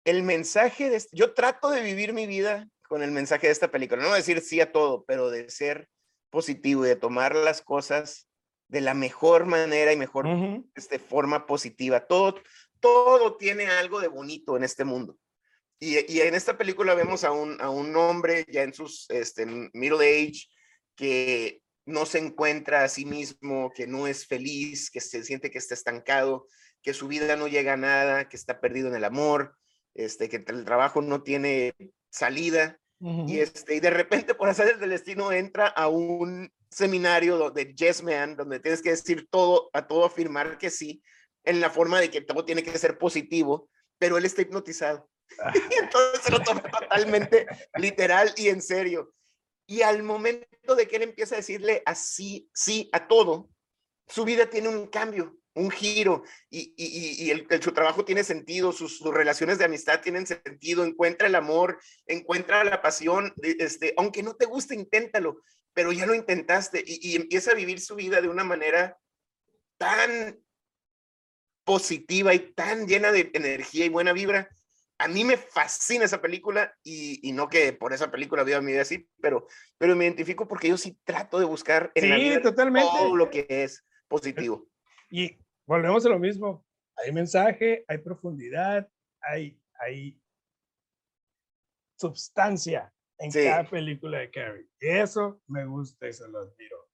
el 0.05 0.21
mensaje 0.21 0.91
de, 0.91 1.03
yo 1.13 1.33
trato 1.33 1.71
de 1.71 1.81
vivir 1.81 2.13
mi 2.13 2.27
vida 2.27 2.69
con 2.89 3.03
el 3.03 3.11
mensaje 3.11 3.47
de 3.47 3.53
esta 3.53 3.69
película, 3.69 4.01
no 4.01 4.13
decir 4.13 4.41
sí 4.41 4.59
a 4.59 4.71
todo, 4.71 5.05
pero 5.05 5.29
de 5.29 5.49
ser 5.49 5.87
positivo 6.31 6.85
y 6.85 6.89
de 6.89 6.95
tomar 6.95 7.35
las 7.35 7.61
cosas 7.61 8.27
de 8.67 8.81
la 8.81 8.95
mejor 8.95 9.45
manera 9.45 9.93
y 9.93 9.97
mejor 9.97 10.27
este, 10.75 10.97
forma 10.97 11.45
positiva. 11.45 12.07
Todo, 12.07 12.41
todo 12.79 13.37
tiene 13.37 13.67
algo 13.67 14.01
de 14.01 14.07
bonito 14.07 14.57
en 14.57 14.63
este 14.63 14.85
mundo. 14.85 15.17
Y, 15.79 16.11
y 16.11 16.21
en 16.21 16.33
esta 16.33 16.57
película 16.57 16.95
vemos 16.95 17.23
a 17.23 17.31
un, 17.31 17.61
a 17.61 17.69
un 17.69 17.95
hombre 17.95 18.45
ya 18.49 18.63
en 18.63 18.73
sus 18.73 19.07
este, 19.09 19.45
middle 19.73 20.03
age 20.03 20.47
que 20.95 21.61
no 21.85 22.07
se 22.07 22.17
encuentra 22.17 22.83
a 22.83 22.89
sí 22.89 23.05
mismo, 23.05 23.71
que 23.75 23.85
no 23.85 24.07
es 24.07 24.25
feliz, 24.25 24.89
que 24.89 24.99
se 24.99 25.23
siente 25.23 25.51
que 25.51 25.59
está 25.59 25.75
estancado, 25.75 26.47
que 26.81 26.95
su 26.95 27.07
vida 27.07 27.35
no 27.35 27.47
llega 27.47 27.73
a 27.73 27.77
nada, 27.77 28.29
que 28.29 28.35
está 28.35 28.59
perdido 28.59 28.87
en 28.87 28.95
el 28.95 29.03
amor, 29.03 29.55
este, 29.95 30.29
que 30.29 30.43
el 30.47 30.65
trabajo 30.65 31.01
no 31.01 31.23
tiene 31.23 31.73
salida. 32.09 32.79
y, 33.01 33.39
este, 33.39 33.75
y 33.75 33.79
de 33.79 33.91
repente, 33.91 34.35
por 34.35 34.49
hacer 34.49 34.77
del 34.77 34.89
destino, 34.89 35.31
entra 35.31 35.67
a 35.67 35.87
un 35.87 36.51
seminario 36.69 37.49
de 37.49 37.73
Yes 37.73 38.03
Man, 38.03 38.35
donde 38.35 38.59
tienes 38.59 38.81
que 38.81 38.91
decir 38.91 39.27
todo, 39.29 39.69
a 39.73 39.87
todo 39.87 40.05
afirmar 40.05 40.57
que 40.57 40.69
sí, 40.69 41.01
en 41.45 41.61
la 41.61 41.69
forma 41.69 41.99
de 41.99 42.09
que 42.09 42.21
todo 42.21 42.45
tiene 42.45 42.63
que 42.63 42.77
ser 42.77 42.97
positivo, 42.97 43.69
pero 43.97 44.17
él 44.17 44.25
está 44.25 44.41
hipnotizado. 44.41 45.09
Ah. 45.39 45.53
y 45.71 45.75
entonces 45.75 46.21
se 46.23 46.31
lo 46.31 46.41
toma 46.41 46.61
totalmente 46.61 47.47
literal 47.75 48.33
y 48.35 48.49
en 48.49 48.61
serio. 48.61 49.13
Y 49.67 49.81
al 49.81 50.03
momento 50.03 50.75
de 50.75 50.87
que 50.87 50.95
él 50.95 51.03
empieza 51.03 51.35
a 51.35 51.37
decirle 51.37 51.83
así, 51.85 52.49
sí 52.53 52.89
a 52.91 53.07
todo, 53.07 53.49
su 54.09 54.25
vida 54.25 54.49
tiene 54.49 54.67
un 54.67 54.87
cambio, 54.87 55.37
un 55.53 55.71
giro 55.71 56.23
y, 56.49 56.73
y, 56.75 57.31
el, 57.31 57.47
su 57.61 57.71
trabajo 57.71 58.05
tiene 58.05 58.23
sentido, 58.23 58.71
sus, 58.71 59.01
relaciones 59.01 59.57
de 59.57 59.65
amistad 59.65 60.01
tienen 60.01 60.27
sentido, 60.27 60.83
encuentra 60.83 61.27
el 61.27 61.35
amor, 61.35 61.79
encuentra 62.05 62.63
la 62.63 62.81
pasión, 62.81 63.33
este, 63.41 63.93
aunque 63.97 64.23
no 64.23 64.35
te 64.35 64.45
guste, 64.45 64.75
inténtalo, 64.75 65.41
pero 65.73 65.91
ya 65.91 66.05
lo 66.05 66.15
intentaste 66.15 66.83
y, 66.85 67.11
y 67.11 67.15
empieza 67.15 67.51
a 67.51 67.55
vivir 67.55 67.79
su 67.79 67.95
vida 67.95 68.21
de 68.21 68.29
una 68.29 68.43
manera 68.43 68.97
tan 69.77 70.39
positiva 71.63 72.33
y 72.33 72.53
tan 72.53 72.87
llena 72.87 73.11
de 73.11 73.29
energía 73.33 73.85
y 73.85 73.89
buena 73.89 74.11
vibra 74.13 74.49
a 74.99 75.07
mí 75.07 75.23
me 75.23 75.37
fascina 75.37 76.05
esa 76.05 76.21
película 76.21 76.75
y, 76.83 77.31
no 77.31 77.47
que 77.47 77.71
por 77.71 77.93
esa 77.93 78.11
película 78.11 78.43
viva 78.43 78.61
mi 78.61 78.73
vida 78.73 78.81
así, 78.81 79.07
pero, 79.21 79.47
pero 79.77 79.95
me 79.95 80.05
identifico 80.05 80.47
porque 80.47 80.67
yo 80.67 80.77
sí 80.77 80.99
trato 81.05 81.39
de 81.39 81.45
buscar 81.45 81.91
en 81.95 82.09
la 82.09 82.17
vida 82.17 82.41
totalmente. 82.41 82.89
todo 82.91 83.15
lo 83.15 83.29
que 83.29 83.47
es 83.49 83.85
positivo. 84.09 84.67
Y 85.09 85.37
volvemos 85.65 86.05
a 86.05 86.09
lo 86.09 86.19
mismo. 86.19 86.65
Hay 86.97 87.13
mensaje, 87.13 87.85
hay 87.87 87.99
profundidad, 87.99 88.89
hay, 89.21 89.57
hay 89.79 90.21
substancia 91.97 92.93
en 93.17 93.31
cada 93.31 93.69
película 93.69 94.19
de 94.19 94.31
Carrie. 94.31 94.67
Eso 94.79 95.41
me 95.47 95.65
gusta 95.65 96.07
y 96.07 96.13
se 96.13 96.27
lo 96.27 96.39
admiro. 96.39 96.89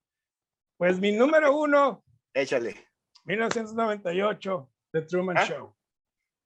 Pues 0.77 0.99
mi 0.99 1.11
número 1.11 1.57
uno. 1.57 2.03
Échale. 2.33 2.75
1998, 3.23 4.71
The 4.91 5.01
Truman 5.03 5.37
ah, 5.37 5.45
Show. 5.45 5.75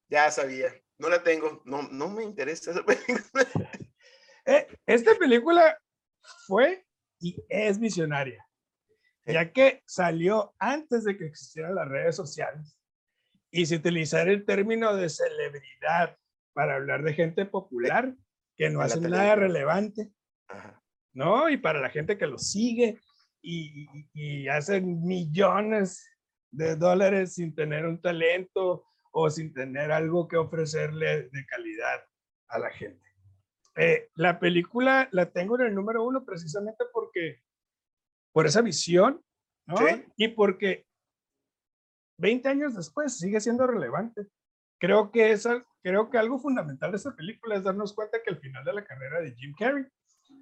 Ya 0.10 0.32
sabía. 0.32 0.72
No 0.98 1.10
la 1.10 1.24
tengo, 1.24 1.62
no, 1.66 1.84
no 1.84 2.10
me 2.10 2.24
interesa 2.24 2.72
esa 2.72 2.84
película. 2.86 3.48
Eh, 4.46 4.68
esta 4.86 5.16
película 5.16 5.80
fue 6.48 6.86
y 7.20 7.36
es 7.50 7.80
visionaria, 7.80 8.46
ya 9.32 9.52
que 9.52 9.84
salió 9.86 10.54
antes 10.60 11.04
de 11.04 11.18
que 11.18 11.26
existieran 11.26 11.76
las 11.76 11.88
redes 11.88 12.16
sociales 12.16 12.78
y 13.52 13.66
se 13.66 13.78
utilizara 13.78 14.32
el 14.32 14.46
término 14.46 14.96
de 14.96 15.10
celebridad 15.10 16.18
para 16.54 16.76
hablar 16.76 17.04
de 17.04 17.14
gente 17.14 17.46
popular 17.46 18.16
que 18.56 18.70
no 18.70 18.82
hace 18.82 19.00
nada 19.00 19.36
relevante, 19.36 20.12
¿no? 21.14 21.50
Y 21.50 21.58
para 21.58 21.80
la 21.80 21.90
gente 21.90 22.18
que 22.18 22.28
lo 22.28 22.38
sigue 22.38 23.00
y, 23.42 23.88
y, 23.94 24.10
y 24.14 24.48
hacen 24.50 25.02
millones 25.04 26.06
de 26.52 26.76
dólares 26.76 27.36
sin 27.36 27.56
tener 27.56 27.86
un 27.86 28.02
talento 28.02 28.86
o 29.12 29.30
sin 29.30 29.54
tener 29.54 29.92
algo 29.92 30.28
que 30.28 30.38
ofrecerle 30.38 31.30
de 31.30 31.46
calidad 31.46 32.04
a 32.50 32.60
la 32.60 32.70
gente. 32.72 33.10
Eh, 33.76 34.10
la 34.16 34.40
película 34.40 35.08
la 35.12 35.32
tengo 35.32 35.58
en 35.60 35.68
el 35.68 35.76
número 35.76 36.04
uno 36.04 36.26
precisamente 36.26 36.84
porque, 36.92 37.42
por 38.32 38.46
esa 38.46 38.62
visión, 38.62 39.22
¿no? 39.66 39.76
Y 40.16 40.30
porque 40.30 40.86
20 42.18 42.50
años 42.50 42.76
después 42.76 43.18
sigue 43.18 43.40
siendo 43.40 43.68
relevante. 43.68 44.28
Creo 44.80 45.12
que, 45.12 45.32
esa, 45.32 45.66
creo 45.82 46.10
que 46.10 46.18
algo 46.18 46.40
fundamental 46.40 46.92
de 46.92 46.98
esta 46.98 47.16
película 47.16 47.56
es 47.56 47.64
darnos 47.64 47.94
cuenta 47.94 48.20
que 48.24 48.30
al 48.30 48.40
final 48.40 48.64
de 48.64 48.74
la 48.74 48.86
carrera 48.86 49.22
de 49.22 49.36
Jim 49.36 49.54
Carrey, 49.58 49.86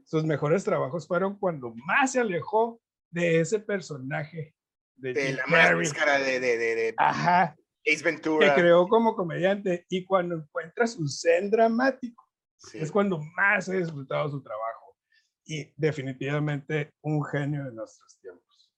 sus 0.06 0.24
mejores 0.24 0.64
trabajos 0.64 1.08
fueron 1.08 1.38
cuando 1.38 1.74
más 1.86 2.12
se 2.12 2.20
alejó 2.20 2.80
de 3.10 3.40
ese 3.40 3.60
personaje 3.60 4.54
de, 4.96 5.14
de 5.14 5.34
la 5.34 5.46
máscara 5.48 6.20
de, 6.20 6.40
de, 6.40 6.58
de, 6.58 6.94
Ajá, 6.98 7.56
Ventura. 8.04 8.54
Que 8.54 8.62
creó 8.62 8.88
como 8.88 9.16
comediante 9.16 9.86
y 9.90 10.06
cuando 10.06 10.36
encuentra 10.36 10.88
su 10.88 11.08
zen 11.08 11.50
dramático 11.50 12.28
es 12.74 12.92
cuando 12.92 13.20
más 13.36 13.70
he 13.70 13.78
disfrutado 13.78 14.30
su 14.30 14.42
trabajo 14.42 14.87
y 15.48 15.74
definitivamente 15.78 16.92
un 17.02 17.24
genio 17.24 17.64
de 17.66 17.72
nuestros 17.72 18.20
tiempos. 18.20 18.72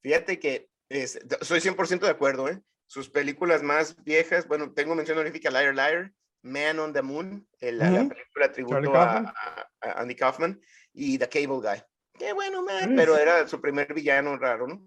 Fíjate 0.00 0.40
que 0.40 0.68
es, 0.88 1.18
soy 1.42 1.60
100% 1.60 2.00
de 2.00 2.10
acuerdo, 2.10 2.48
¿eh? 2.48 2.60
Sus 2.86 3.10
películas 3.10 3.62
más 3.62 4.02
viejas, 4.02 4.48
bueno, 4.48 4.72
tengo 4.72 4.94
mención 4.94 5.18
honorífica 5.18 5.50
Liar 5.50 5.74
Liar, 5.74 6.12
Man 6.42 6.78
on 6.78 6.92
the 6.94 7.02
Moon, 7.02 7.46
la 7.60 8.08
película 8.08 8.50
tributo 8.50 8.94
a, 8.96 9.34
Andy 9.80 10.14
Kaufman 10.14 10.58
y 10.94 11.18
The 11.18 11.28
Cable 11.28 11.60
Guy. 11.60 11.82
Qué 12.18 12.32
bueno, 12.32 12.62
man, 12.62 12.94
pero 12.96 13.16
era 13.16 13.46
su 13.46 13.60
primer 13.60 13.92
villano 13.92 14.36
raro, 14.38 14.66
¿no? 14.66 14.82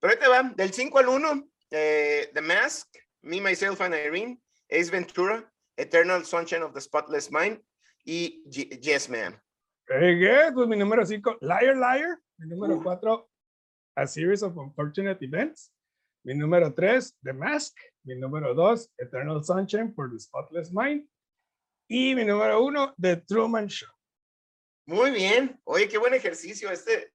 Pero 0.00 0.12
ahí 0.12 0.18
te 0.18 0.28
va, 0.28 0.42
del 0.42 0.72
5 0.72 0.98
al 0.98 1.08
1, 1.08 1.48
eh, 1.70 2.30
The 2.32 2.40
Mask, 2.40 2.88
Me, 3.20 3.40
Myself 3.40 3.80
and 3.82 3.94
Irene, 3.94 4.40
Ace 4.70 4.90
Ventura, 4.90 5.52
Eternal 5.76 6.24
Sunshine 6.24 6.62
of 6.62 6.72
the 6.72 6.80
Spotless 6.80 7.30
Mind 7.30 7.60
y 8.04 8.42
Yes 8.48 9.08
Man. 9.08 9.40
Good. 9.88 10.54
Pues 10.54 10.68
mi 10.68 10.76
número 10.76 11.04
5, 11.04 11.38
Liar 11.40 11.76
Liar. 11.76 12.18
Mi 12.38 12.48
número 12.48 12.82
4, 12.82 13.30
A 13.96 14.06
Series 14.06 14.42
of 14.42 14.56
Unfortunate 14.56 15.24
Events. 15.24 15.72
Mi 16.24 16.34
número 16.34 16.72
3, 16.72 17.18
The 17.22 17.32
Mask. 17.32 17.76
Mi 18.04 18.14
número 18.14 18.54
2, 18.54 18.92
Eternal 18.98 19.44
Sunshine 19.44 19.92
for 19.94 20.10
the 20.10 20.18
Spotless 20.18 20.72
Mind. 20.72 21.08
Y 21.88 22.14
mi 22.14 22.24
número 22.24 22.62
1, 22.62 22.94
The 22.98 23.16
Truman 23.16 23.68
Show. 23.68 23.90
Muy 24.86 25.10
bien. 25.10 25.60
Oye, 25.64 25.88
qué 25.88 25.98
buen 25.98 26.14
ejercicio 26.14 26.70
este. 26.70 27.12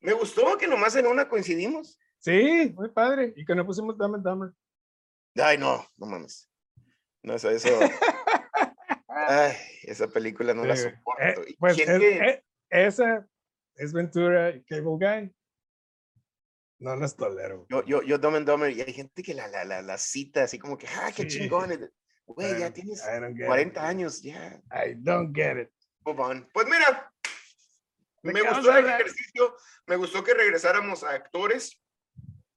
Me 0.00 0.12
gustó 0.12 0.56
que 0.56 0.66
nomás 0.66 0.96
en 0.96 1.06
una 1.06 1.28
coincidimos. 1.28 1.98
Sí, 2.18 2.72
muy 2.74 2.88
padre. 2.88 3.32
Y 3.36 3.44
que 3.44 3.54
no 3.54 3.64
pusimos 3.66 3.96
Dumb 3.96 4.14
and 4.14 4.24
Dumber. 4.24 4.52
Ay, 5.36 5.58
no, 5.58 5.86
no 5.96 6.06
mames. 6.06 6.50
No, 7.22 7.34
eso, 7.34 7.50
eso. 7.50 7.68
Ay, 9.08 9.54
esa 9.90 10.08
película 10.08 10.54
no 10.54 10.64
la 10.64 10.76
soporto. 10.76 11.22
Eh, 11.22 11.56
pues 11.58 11.78
eh, 11.78 12.44
esa 12.68 13.26
es 13.74 13.92
Ventura 13.92 14.50
y 14.50 14.62
Cable 14.62 14.82
Guy. 14.98 15.34
No 16.78 16.96
las 16.96 17.16
tolero. 17.16 17.66
Yo, 17.68 17.84
yo, 17.84 18.02
yo 18.02 18.18
Dumb 18.18 18.36
and 18.36 18.46
Dumber, 18.46 18.70
y 18.70 18.80
hay 18.80 18.92
gente 18.92 19.22
que 19.22 19.34
la, 19.34 19.48
la, 19.48 19.64
la, 19.64 19.82
la 19.82 19.98
cita 19.98 20.44
así 20.44 20.58
como 20.58 20.78
que, 20.78 20.86
ah, 20.86 21.10
qué 21.14 21.26
chingón. 21.26 21.90
Güey, 22.24 22.60
ya 22.60 22.72
tienes 22.72 23.02
40 23.02 23.86
años, 23.86 24.22
ya. 24.22 24.62
I 24.72 24.94
don't 24.94 25.34
get 25.34 25.60
it. 25.60 25.70
Move 26.04 26.20
on. 26.20 26.48
Pues 26.54 26.66
mira, 26.66 27.12
me 28.22 28.40
gustó 28.40 28.76
el 28.76 28.86
ejercicio, 28.86 29.56
me 29.86 29.96
gustó 29.96 30.22
que 30.22 30.34
regresáramos 30.34 31.02
a 31.02 31.10
actores 31.10 31.82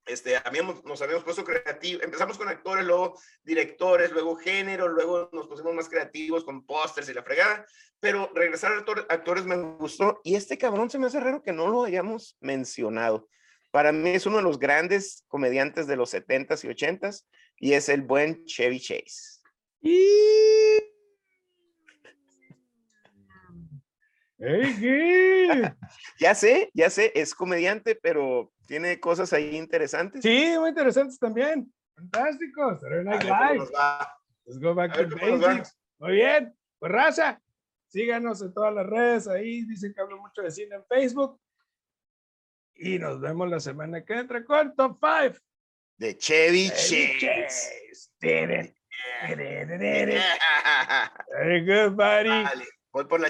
este, 0.05 0.37
habíamos, 0.37 0.83
nos 0.83 1.01
habíamos 1.01 1.23
puesto 1.23 1.43
creativos, 1.43 2.03
empezamos 2.03 2.37
con 2.37 2.47
actores, 2.47 2.85
luego 2.85 3.19
directores, 3.43 4.11
luego 4.11 4.35
género, 4.35 4.87
luego 4.87 5.29
nos 5.31 5.47
pusimos 5.47 5.73
más 5.73 5.89
creativos 5.89 6.43
con 6.43 6.65
pósters 6.65 7.09
y 7.09 7.13
la 7.13 7.23
fregada, 7.23 7.65
pero 7.99 8.29
regresar 8.35 8.73
a 8.73 9.13
actores, 9.13 9.45
me 9.45 9.55
gustó 9.55 10.19
y 10.23 10.35
este 10.35 10.57
cabrón 10.57 10.89
se 10.89 10.99
me 10.99 11.07
hace 11.07 11.19
raro 11.19 11.41
que 11.41 11.53
no 11.53 11.67
lo 11.67 11.85
hayamos 11.85 12.37
mencionado. 12.41 13.27
Para 13.71 13.91
mí 13.91 14.09
es 14.11 14.25
uno 14.25 14.37
de 14.37 14.43
los 14.43 14.59
grandes 14.59 15.23
comediantes 15.27 15.87
de 15.87 15.95
los 15.95 16.13
70s 16.13 16.63
y 16.63 16.67
80s 16.67 17.25
y 17.57 17.73
es 17.73 17.89
el 17.89 18.01
buen 18.01 18.45
Chevy 18.45 18.79
Chase. 18.79 19.41
Hey, 24.37 24.75
¿qué? 24.79 25.73
Ya 26.19 26.35
sé, 26.35 26.69
ya 26.73 26.89
sé, 26.89 27.11
es 27.15 27.33
comediante, 27.33 27.95
pero 27.95 28.52
tiene 28.67 28.99
cosas 28.99 29.31
ahí 29.33 29.55
interesantes. 29.55 30.21
Sí, 30.21 30.55
muy 30.59 30.69
interesantes 30.69 31.19
también. 31.19 31.71
Fantásticos. 31.95 32.81
Night 32.81 33.23
Live. 33.23 33.67
Let's 34.45 34.59
go 34.59 34.73
back 34.73 34.93
to 34.93 35.07
basics. 35.15 35.77
Muy 35.99 36.13
bien. 36.13 36.55
Pues 36.79 36.91
raza, 36.91 37.41
síganos 37.87 38.41
en 38.41 38.53
todas 38.53 38.73
las 38.73 38.85
redes 38.85 39.27
ahí. 39.27 39.63
Dicen 39.65 39.93
que 39.93 40.01
hablo 40.01 40.17
mucho 40.17 40.41
de 40.41 40.51
cine 40.51 40.75
en 40.75 40.85
Facebook. 40.85 41.39
Y 42.75 42.99
nos 42.99 43.21
vemos 43.21 43.49
la 43.49 43.59
semana 43.59 44.03
que 44.03 44.13
entra 44.13 44.43
con 44.43 44.75
Top 44.75 44.97
5. 44.99 45.37
De 45.97 46.17
Chevy 46.17 46.69
Chase. 46.69 48.09
Very 51.29 51.65
good, 51.65 51.91
buddy. 51.95 52.29
Vale, 52.29 52.65
voy 52.91 53.05
por 53.05 53.19
la 53.19 53.29